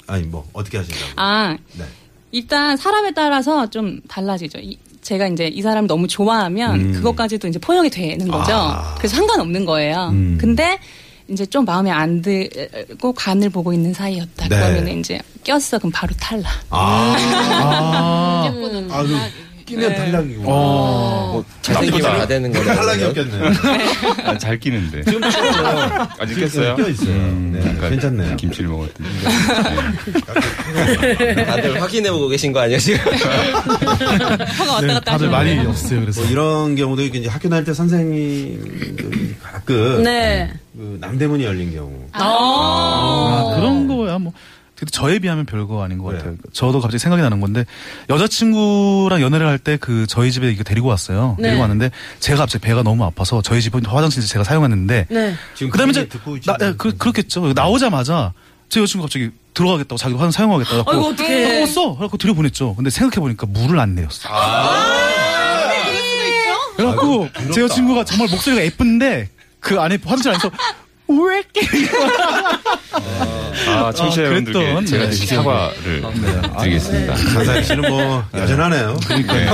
아니 0.07 0.25
뭐 0.25 0.47
어떻게 0.53 0.79
하신다고? 0.79 1.13
아, 1.17 1.57
네. 1.75 1.85
일단 2.33 2.77
사람에 2.77 3.13
따라서 3.13 3.69
좀 3.71 4.01
달라지죠. 4.09 4.59
이- 4.59 4.79
제가 5.03 5.27
이제 5.29 5.47
이 5.49 5.61
사람 5.63 5.87
너무 5.87 6.07
좋아하면 6.09 6.81
음. 6.81 6.93
그것까지도 6.93 7.49
이제 7.49 7.59
포용이 7.59 7.91
되는 7.91 8.27
거죠. 8.29 8.53
아. 8.55 8.95
그래서 8.99 9.17
상관없는 9.17 9.65
거예요. 9.67 10.09
음. 10.13 10.39
근데 10.41 10.79
이제 11.29 11.45
좀 11.47 11.65
마음에 11.65 11.91
안 11.91 12.21
들고 12.23 13.13
간을 13.13 13.51
보고 13.51 13.73
있는 13.73 13.93
사이였다. 13.95 14.49
네. 14.49 14.57
그러면 14.73 14.99
이제 15.01 15.19
꼈어. 15.43 15.79
그럼 15.79 15.91
바로 15.93 16.15
탈락. 16.19 16.51
아, 16.71 17.15
아. 18.51 18.51
아, 18.91 19.03
그 19.03 19.19
끼면 19.65 19.95
탈락이고. 19.95 20.43
어. 20.47 21.31
뭐 21.35 21.45
잘생기면 21.63 22.19
다 22.19 22.27
되는 22.27 22.53
거예요. 22.53 22.67
탈락이었겠네. 22.67 23.39
아, 24.25 24.39
잘 24.39 24.59
끼는데. 24.59 25.03
지금 25.05 25.21
꼈어요. 25.21 26.09
아직 26.19 26.41
꼈어요? 26.41 26.77
껴 26.77 26.89
있어요. 26.89 27.17
네, 27.53 27.75
아까 27.77 27.89
괜찮네요. 27.91 28.37
김치를 28.37 28.69
먹었더니. 28.69 29.09
다들 31.47 31.81
확인해보고 31.81 32.29
계신 32.29 32.53
거 32.53 32.61
아니에요, 32.61 32.79
지금? 32.79 33.01
혀가 33.13 34.73
왔다 34.73 34.87
네, 34.87 34.95
갔다 34.95 35.13
다들 35.13 35.29
많이. 35.31 35.59
없어요. 35.67 36.01
그래서. 36.01 36.23
뭐 36.23 36.31
이런 36.31 36.75
경우도 36.77 37.03
이제 37.03 37.29
학교 37.29 37.49
다닐 37.49 37.65
때 37.65 37.75
선생님들이 37.75 39.35
가끔 39.43 40.03
네. 40.03 40.53
그 40.77 40.99
남대문이 41.01 41.45
열린 41.45 41.73
경우. 41.75 41.93
아, 42.13 43.53
그런 43.57 43.87
거야 43.87 44.19
뭐 44.19 44.33
근데 44.79 44.91
저에 44.91 45.19
비하면 45.21 45.47
별거 45.47 45.83
아닌 45.85 45.99
것 45.99 46.17
같아요. 46.17 46.35
저도 46.53 46.81
갑자기 46.81 46.99
생각이 46.99 47.23
나는 47.23 47.41
건데 47.41 47.65
여자친구랑 48.11 49.21
연애를 49.21 49.47
할 49.47 49.59
때 49.59 49.77
그 49.77 50.07
저희 50.09 50.33
집에 50.33 50.51
이거 50.51 50.65
데리고 50.65 50.89
왔어요. 50.89 51.37
네. 51.39 51.45
데리고 51.49 51.63
왔는데 51.63 51.91
제가 52.21 52.39
갑자기 52.39 52.63
배가 52.65 52.83
너무 52.83 53.05
아파서 53.05 53.41
저희 53.43 53.61
집은 53.63 53.85
화장실 53.87 54.23
제가 54.27 54.43
사용했는데 54.45 55.07
네. 55.11 55.35
지금 55.55 55.71
그다음에 55.71 55.93
그 55.93 56.37
이제 56.37 56.53
나, 56.53 56.57
예, 56.69 56.75
그, 56.77 56.97
그렇겠죠. 56.97 57.53
나오자마자 57.55 58.33
제 58.69 58.81
여자친구 58.81 59.05
갑자기 59.07 59.31
들어가겠다고 59.55 59.97
자기 59.97 60.15
화장 60.15 60.33
사용하겠다고 60.33 60.91
아이고, 60.91 61.07
어떡해. 61.11 61.63
어, 61.63 61.67
써. 61.67 61.95
그래갖고 61.95 62.17
들여보냈죠. 62.19 62.75
근데 62.75 62.91
생각해보니까 62.91 63.47
물을 63.47 63.79
안 63.79 63.95
내렸어. 63.95 64.29
그래갖고 66.77 67.29
제 67.53 67.61
여자친구가 67.63 68.05
정말 68.05 68.29
목소리가 68.31 68.65
예쁜데 68.65 69.29
그 69.61 69.81
안에 69.81 69.99
화장실 70.05 70.31
안에서 70.31 70.51
왜 71.07 71.39
이렇게 71.39 71.61
아, 73.69 73.93
청취자 73.93 74.23
아, 74.23 74.25
여러분들께 74.25 74.59
그랬던, 74.59 74.87
제가 74.87 75.05
네, 75.05 75.11
대신 75.11 75.27
기억이. 75.27 75.45
사과를 75.45 76.01
네. 76.01 76.11
드리겠습니다. 76.61 77.15
강사희 77.15 77.63
씨는 77.65 77.91
뭐 77.91 78.25
여전하네요. 78.35 78.97
그러니까요. 79.07 79.51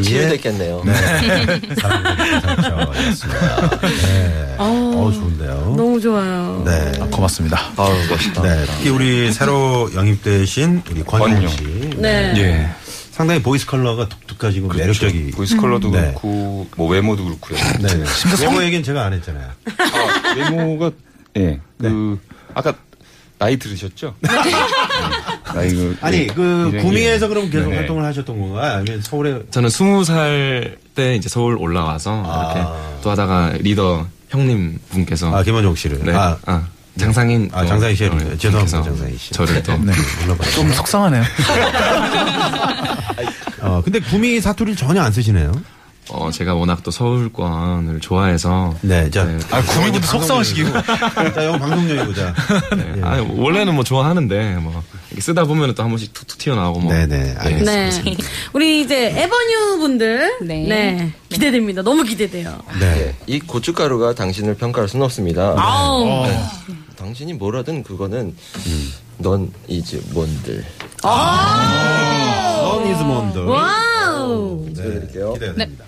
상처가 0.00 0.02
치유됐겠네요. 0.02 0.82
네. 0.84 0.92
상처였습니다. 1.76 3.80
네. 3.80 4.54
어, 4.58 5.10
좋은데요. 5.14 5.74
너무 5.76 6.00
좋아요. 6.00 6.62
네. 6.64 6.92
고맙습니다. 7.10 7.72
아우, 7.76 7.92
멋있다. 8.08 8.42
네. 8.42 8.64
특히 8.66 8.90
우리 8.90 9.32
새로 9.32 9.90
영입되신 9.94 10.82
우리 10.90 11.02
권용. 11.02 11.48
씨. 11.48 11.64
네. 11.96 12.32
예. 12.36 12.68
상당히 13.10 13.42
voice 13.42 13.66
color가 13.66 14.08
독특하시고 14.08 14.68
매력적이. 14.68 15.32
voice 15.32 15.56
color도 15.56 15.90
네. 15.90 16.00
그렇고 16.00 16.66
뭐 16.76 16.88
외모도 16.88 17.24
그렇고요. 17.24 17.58
네. 17.80 18.04
외모 18.40 18.62
얘기는 18.62 18.82
제가 18.82 19.04
안 19.04 19.12
했잖아요. 19.12 19.50
아, 19.78 20.34
외모가 20.36 20.90
예. 21.36 21.60
그 21.78 22.18
아까 22.54 22.72
나이 23.38 23.58
들으셨죠? 23.58 24.14
네. 25.54 25.60
나이 25.60 25.70
그 25.74 25.96
아니, 26.00 26.26
그, 26.26 26.70
예. 26.74 26.78
구미에서 26.78 27.28
그럼 27.28 27.50
계속 27.50 27.64
네네. 27.66 27.76
활동을 27.76 28.04
하셨던 28.04 28.40
건가요? 28.40 28.76
아니면 28.78 29.02
서울에. 29.02 29.40
저는 29.50 29.68
스무 29.70 30.04
살 30.04 30.76
때 30.94 31.14
이제 31.14 31.28
서울 31.28 31.56
올라와서 31.56 32.20
이렇게 32.54 32.68
또 33.02 33.10
하다가 33.10 33.52
리더 33.60 34.06
형님 34.28 34.78
분께서 34.90 35.34
아, 35.34 35.42
김원종 35.42 35.74
씨를. 35.76 36.00
네. 36.04 36.12
아, 36.14 36.36
아, 36.46 36.66
장상인 36.98 37.48
아, 37.52 37.64
장상희 37.64 37.94
씨. 37.94 38.04
어, 38.06 38.18
죄송합니다, 38.36 38.82
장상희 38.82 39.16
씨. 39.16 39.30
저를 39.32 39.62
또 39.62 39.76
네. 39.78 39.92
좀 40.54 40.70
속상하네요. 40.72 41.22
어, 43.62 43.80
근데 43.84 44.00
구미 44.00 44.40
사투리를 44.40 44.76
전혀 44.76 45.00
안 45.02 45.12
쓰시네요. 45.12 45.52
어, 46.12 46.30
제가 46.30 46.54
워낙 46.54 46.82
또 46.82 46.90
서울권을 46.90 48.00
좋아해서 48.00 48.74
네, 48.82 49.08
자. 49.10 49.28
아, 49.50 49.62
구미분도 49.62 50.06
속상하시기고. 50.06 50.70
자, 50.82 51.42
이거 51.42 51.58
방송용이 51.58 52.04
보자. 52.06 52.34
네. 52.76 53.00
아, 53.02 53.24
원래는 53.36 53.74
뭐 53.74 53.84
좋아하는데 53.84 54.56
뭐 54.56 54.82
이렇게 55.10 55.20
쓰다 55.20 55.44
보면 55.44 55.74
또 55.74 55.82
한 55.82 55.90
번씩 55.90 56.12
툭툭 56.12 56.38
튀어나오고 56.38 56.80
뭐. 56.80 56.92
네네. 56.92 57.34
네. 57.64 57.90
우리 58.52 58.82
이제 58.82 59.12
에버뉴 59.16 59.78
분들. 59.78 60.38
네. 60.42 60.66
네. 60.68 61.12
기대됩니다. 61.28 61.82
너무 61.82 62.02
기대돼요. 62.02 62.58
네. 62.80 63.16
이 63.26 63.38
고춧가루가 63.40 64.14
당신을 64.14 64.54
평가할 64.56 64.88
수는 64.88 65.04
없습니다. 65.04 65.54
아우. 65.56 66.26
네. 66.26 66.40
당신이 66.96 67.34
뭐라든 67.34 67.82
그거는 67.82 68.34
넌 69.18 69.50
is 69.68 70.00
뭔들. 70.12 70.64
넌 71.02 72.86
is 72.86 73.02
뭔들. 73.02 73.44
와우. 73.44 74.66
네. 74.68 74.82
드릴게요. 74.82 75.32
기대가 75.34 75.54
됩니다. 75.54 75.84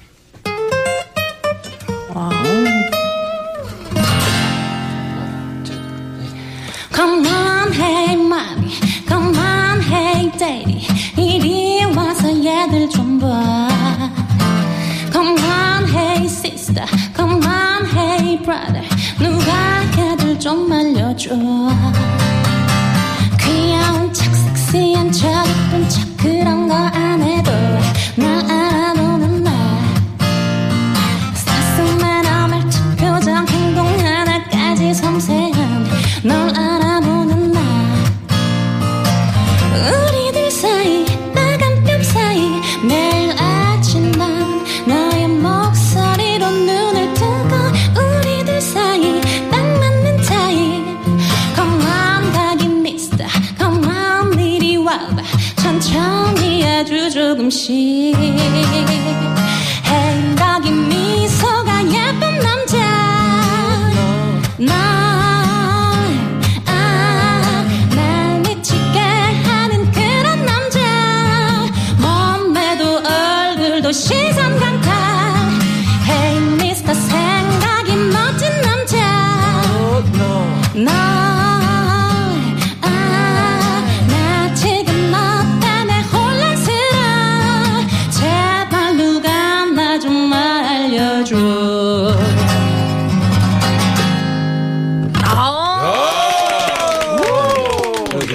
Come 6.92 7.26
on, 7.26 7.72
hey, 7.72 8.16
mommy. 8.16 8.70
Come 9.08 9.34
on, 9.34 9.80
hey, 9.80 10.30
daddy. 10.38 10.86
이리 11.16 11.82
와서 11.96 12.28
얘들 12.28 12.90
좀 12.90 13.18
봐. 13.18 13.66
Come 15.10 15.38
on, 15.40 15.88
hey, 15.88 16.26
sister. 16.26 16.84
Come 17.16 17.40
on, 17.46 17.86
hey, 17.86 18.36
brother. 18.42 18.84
누가 19.18 19.80
걔들 19.96 20.38
좀 20.38 20.68
말려줘. 20.68 21.34
귀여운 23.40 24.12
척, 24.12 24.34
섹시한 24.34 25.10
척, 25.12 25.28
예쁜 25.48 25.88
척, 25.88 26.16
그런 26.18 26.68
거 26.68 26.74
안 26.74 27.22
해도 27.22 27.50
날 28.16 28.61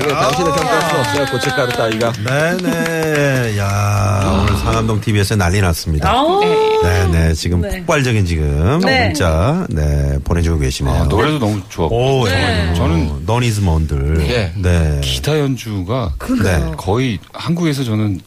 이게 0.07 0.13
당신을 0.15 0.51
평가할 0.53 0.81
수는 0.89 0.99
없어요. 1.01 1.25
고춧가루 1.25 1.71
따위가. 1.73 2.13
네네. 2.23 3.57
야 3.57 4.39
오늘 4.41 4.57
상암동 4.59 5.01
TV에서 5.01 5.35
난리 5.35 5.59
났습니다. 5.61 6.09
아우. 6.09 6.41
네네. 6.81 7.33
지금 7.33 7.61
네. 7.61 7.77
폭발적인 7.79 8.25
지금 8.25 8.79
네. 8.85 9.05
문자 9.05 9.65
네 9.69 10.17
보내주고 10.23 10.59
계시네요. 10.59 10.95
아, 10.95 11.03
노래도 11.05 11.39
너무 11.39 11.61
좋았고. 11.69 12.19
오, 12.21 12.25
네. 12.27 12.73
저는 12.75 13.25
넌 13.25 13.43
이즈 13.43 13.59
먼들. 13.61 14.25
예. 14.29 14.53
네. 14.55 15.01
기타 15.03 15.37
연주가 15.37 16.13
네. 16.43 16.71
거의 16.77 17.19
한국에서 17.33 17.83
저는 17.83 18.21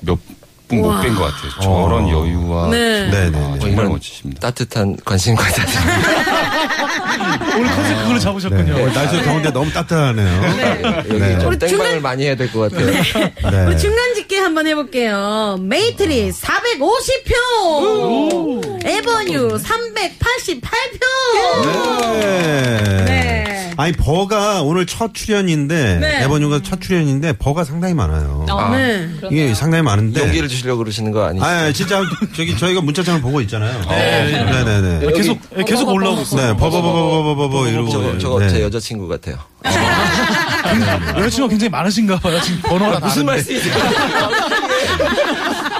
몇분못 0.00 0.20
우와. 0.72 1.00
뵌것 1.02 1.18
같아요. 1.18 1.50
저런 1.60 2.04
어. 2.04 2.08
여유와 2.10 2.70
네. 2.70 3.08
아, 3.08 3.10
네네. 3.10 3.58
정말 3.58 3.86
멋지십니다. 3.86 4.40
따뜻한 4.40 4.96
관심과 5.04 5.42
따뜻. 5.44 5.74
오늘 7.56 7.70
컨셉 7.70 7.96
그걸로 7.98 8.14
네. 8.14 8.20
잡으셨군요. 8.20 8.74
오늘 8.74 8.92
날씨 8.92 9.22
더운데 9.22 9.50
너무 9.52 9.70
따뜻하네요. 9.72 10.42
여기 11.08 11.18
네. 11.18 11.38
좀 11.38 11.48
우리 11.48 11.58
땡방을 11.58 11.68
중간- 11.68 12.02
많이 12.02 12.24
해야 12.24 12.34
될 12.34 12.50
것 12.52 12.70
같아요. 12.72 12.86
네. 12.86 13.66
우리 13.66 13.78
중간 13.78 14.14
집계 14.14 14.38
한번 14.38 14.66
해볼게요. 14.66 15.58
메이트리 15.60 16.30
450표. 16.32 17.34
에버뉴 18.84 19.58
388표. 19.58 21.00
네. 23.06 23.39
네. 23.80 23.84
아니 23.84 23.92
버가 23.92 24.62
오늘 24.62 24.84
첫 24.86 25.14
출연인데 25.14 25.98
네. 26.00 26.22
에버뉴가 26.24 26.60
첫 26.62 26.80
출연인데 26.80 27.34
표가 27.34 27.64
상당히 27.64 27.94
많아요. 27.94 28.44
어, 28.50 28.68
네. 28.76 29.08
이게 29.30 29.54
상당히 29.54 29.82
많은데. 29.82 30.20
용기를 30.20 30.48
주시려고 30.48 30.78
그러시는 30.78 31.12
거 31.12 31.24
아니시죠? 31.24 31.46
아, 31.46 31.72
진짜 31.72 32.02
저기 32.36 32.56
저희가 32.58 32.82
문자창을 32.82 33.20
보고 33.22 33.40
있잖아요. 33.42 33.80
네, 33.88 34.44
네, 34.64 34.80
네. 34.80 35.00
여기- 35.04 35.14
계속 35.16 35.38
예, 35.56 35.64
계속 35.64 35.88
올라오고 35.88 36.22
있어요. 36.22 36.52
네, 36.52 36.56
버버버버버버버 36.58 37.68
이러고. 37.68 37.90
저거, 37.90 38.18
저거 38.18 38.40
네. 38.40 38.48
제 38.50 38.62
여자친구 38.62 39.08
같아요. 39.08 39.36
여자친구가 41.16 41.48
굉장히 41.48 41.68
많으신가 41.70 42.18
봐요. 42.20 42.40
지금 42.40 42.60
번호가 42.62 43.00
무슨 43.00 43.26
다른데. 43.26 43.32
말씀이세요? 43.32 43.74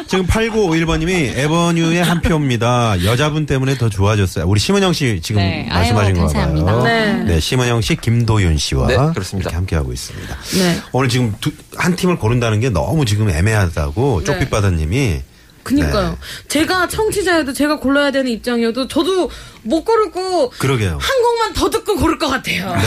지금 0.07 0.27
8951번님이 0.27 1.39
에버뉴의 1.39 2.03
한 2.03 2.21
표입니다. 2.21 2.97
여자분 3.05 3.47
때문에 3.47 3.77
더 3.79 3.89
좋아졌어요. 3.89 4.45
우리 4.47 4.59
심은영 4.59 4.93
씨 4.93 5.21
지금 5.23 5.41
네, 5.41 5.69
말씀하신 5.71 6.17
아유, 6.17 6.27
거 6.27 6.33
봐요. 6.33 6.47
감사합니다. 6.47 6.83
네. 6.83 7.13
네, 7.25 7.41
심은영 7.41 7.81
씨, 7.81 7.95
김도윤 7.95 8.59
씨와 8.59 8.89
네, 8.89 8.97
그렇습니다. 8.97 9.49
이렇게 9.51 9.55
함께 9.55 9.77
하고 9.77 9.93
있습니다. 9.93 10.37
네. 10.59 10.81
오늘 10.91 11.09
지금 11.09 11.33
두, 11.41 11.53
한 11.77 11.95
팀을 11.95 12.17
고른다는 12.19 12.59
게 12.59 12.71
너무 12.71 13.05
지금 13.05 13.31
애매하다고 13.31 14.25
쪽빛바다님이 14.25 15.21
그니까요. 15.63 16.11
네. 16.11 16.17
제가 16.49 16.89
청취자여도 16.89 17.53
제가 17.53 17.79
골라야 17.79 18.11
되는 18.11 18.31
입장이어도 18.31 18.89
저도 18.89 19.31
못 19.63 19.85
고르고 19.85 20.51
그러게요. 20.51 20.99
한 21.01 21.23
곡만 21.23 21.53
더 21.53 21.71
듣고 21.71 21.97
고를 21.97 22.19
것 22.19 22.29
같아요. 22.29 22.75
네. 22.77 22.81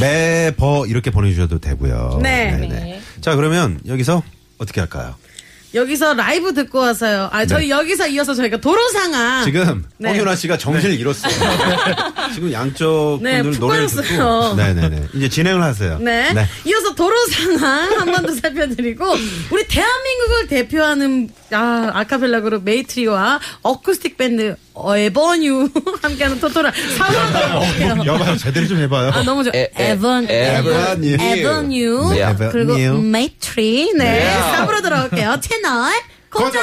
매버 0.00 0.86
이렇게 0.86 1.10
보내주셔도 1.10 1.58
되고요. 1.58 2.20
네. 2.22 2.56
네네. 2.56 3.00
자 3.20 3.34
그러면 3.36 3.80
여기서 3.86 4.22
어떻게 4.58 4.80
할까요? 4.80 5.14
여기서 5.74 6.14
라이브 6.14 6.52
듣고 6.52 6.78
와서요. 6.80 7.28
아, 7.32 7.46
저희 7.46 7.70
여기서 7.70 8.06
이어서 8.08 8.34
저희가 8.34 8.58
도로 8.58 8.86
상황. 8.90 9.44
지금 9.44 9.84
네. 9.98 10.10
홍윤아 10.10 10.36
씨가 10.36 10.58
정신을 10.58 10.98
잃었어요. 10.98 11.32
지금 12.34 12.52
양쪽 12.52 13.20
네, 13.22 13.42
분들 13.42 13.58
푹 13.58 13.68
노래를 13.68 13.86
빠졌어요. 13.86 14.50
듣고 14.50 14.54
네네네 14.56 15.08
이제 15.14 15.28
진행을 15.28 15.62
하세요. 15.62 15.98
네. 15.98 16.32
이어서 16.66 16.94
도로 16.94 17.14
상황 17.26 18.00
한번 18.00 18.26
더 18.26 18.34
살펴드리고 18.34 19.04
우리 19.50 19.66
대한민국을 19.66 20.46
대표하는 20.48 21.30
아 21.52 21.90
아카펠라 21.94 22.40
그룹 22.40 22.64
메이트리와 22.64 23.40
어쿠스틱 23.62 24.16
밴드 24.16 24.56
어, 24.71 24.71
에버뉴 24.76 25.68
함께하는 26.02 26.40
토토라 26.40 26.70
들어볼게요. 26.72 28.02
여봐요 28.06 28.36
제대로 28.36 28.66
좀 28.66 28.78
해봐요. 28.78 29.10
아 29.12 29.22
너무 29.22 29.44
좋아. 29.44 29.52
에, 29.54 29.70
에, 29.76 29.90
에번 29.92 30.26
에버뉴. 30.28 31.16
에버뉴 31.20 32.10
네, 32.14 32.34
그리고 32.50 32.78
에버뉴. 32.78 33.02
메이트리 33.02 33.92
네 33.96 34.04
네. 34.04 34.30
4부로 34.54 34.80
돌아올게요. 34.82 35.38
채널 35.40 35.92
고정. 36.30 36.62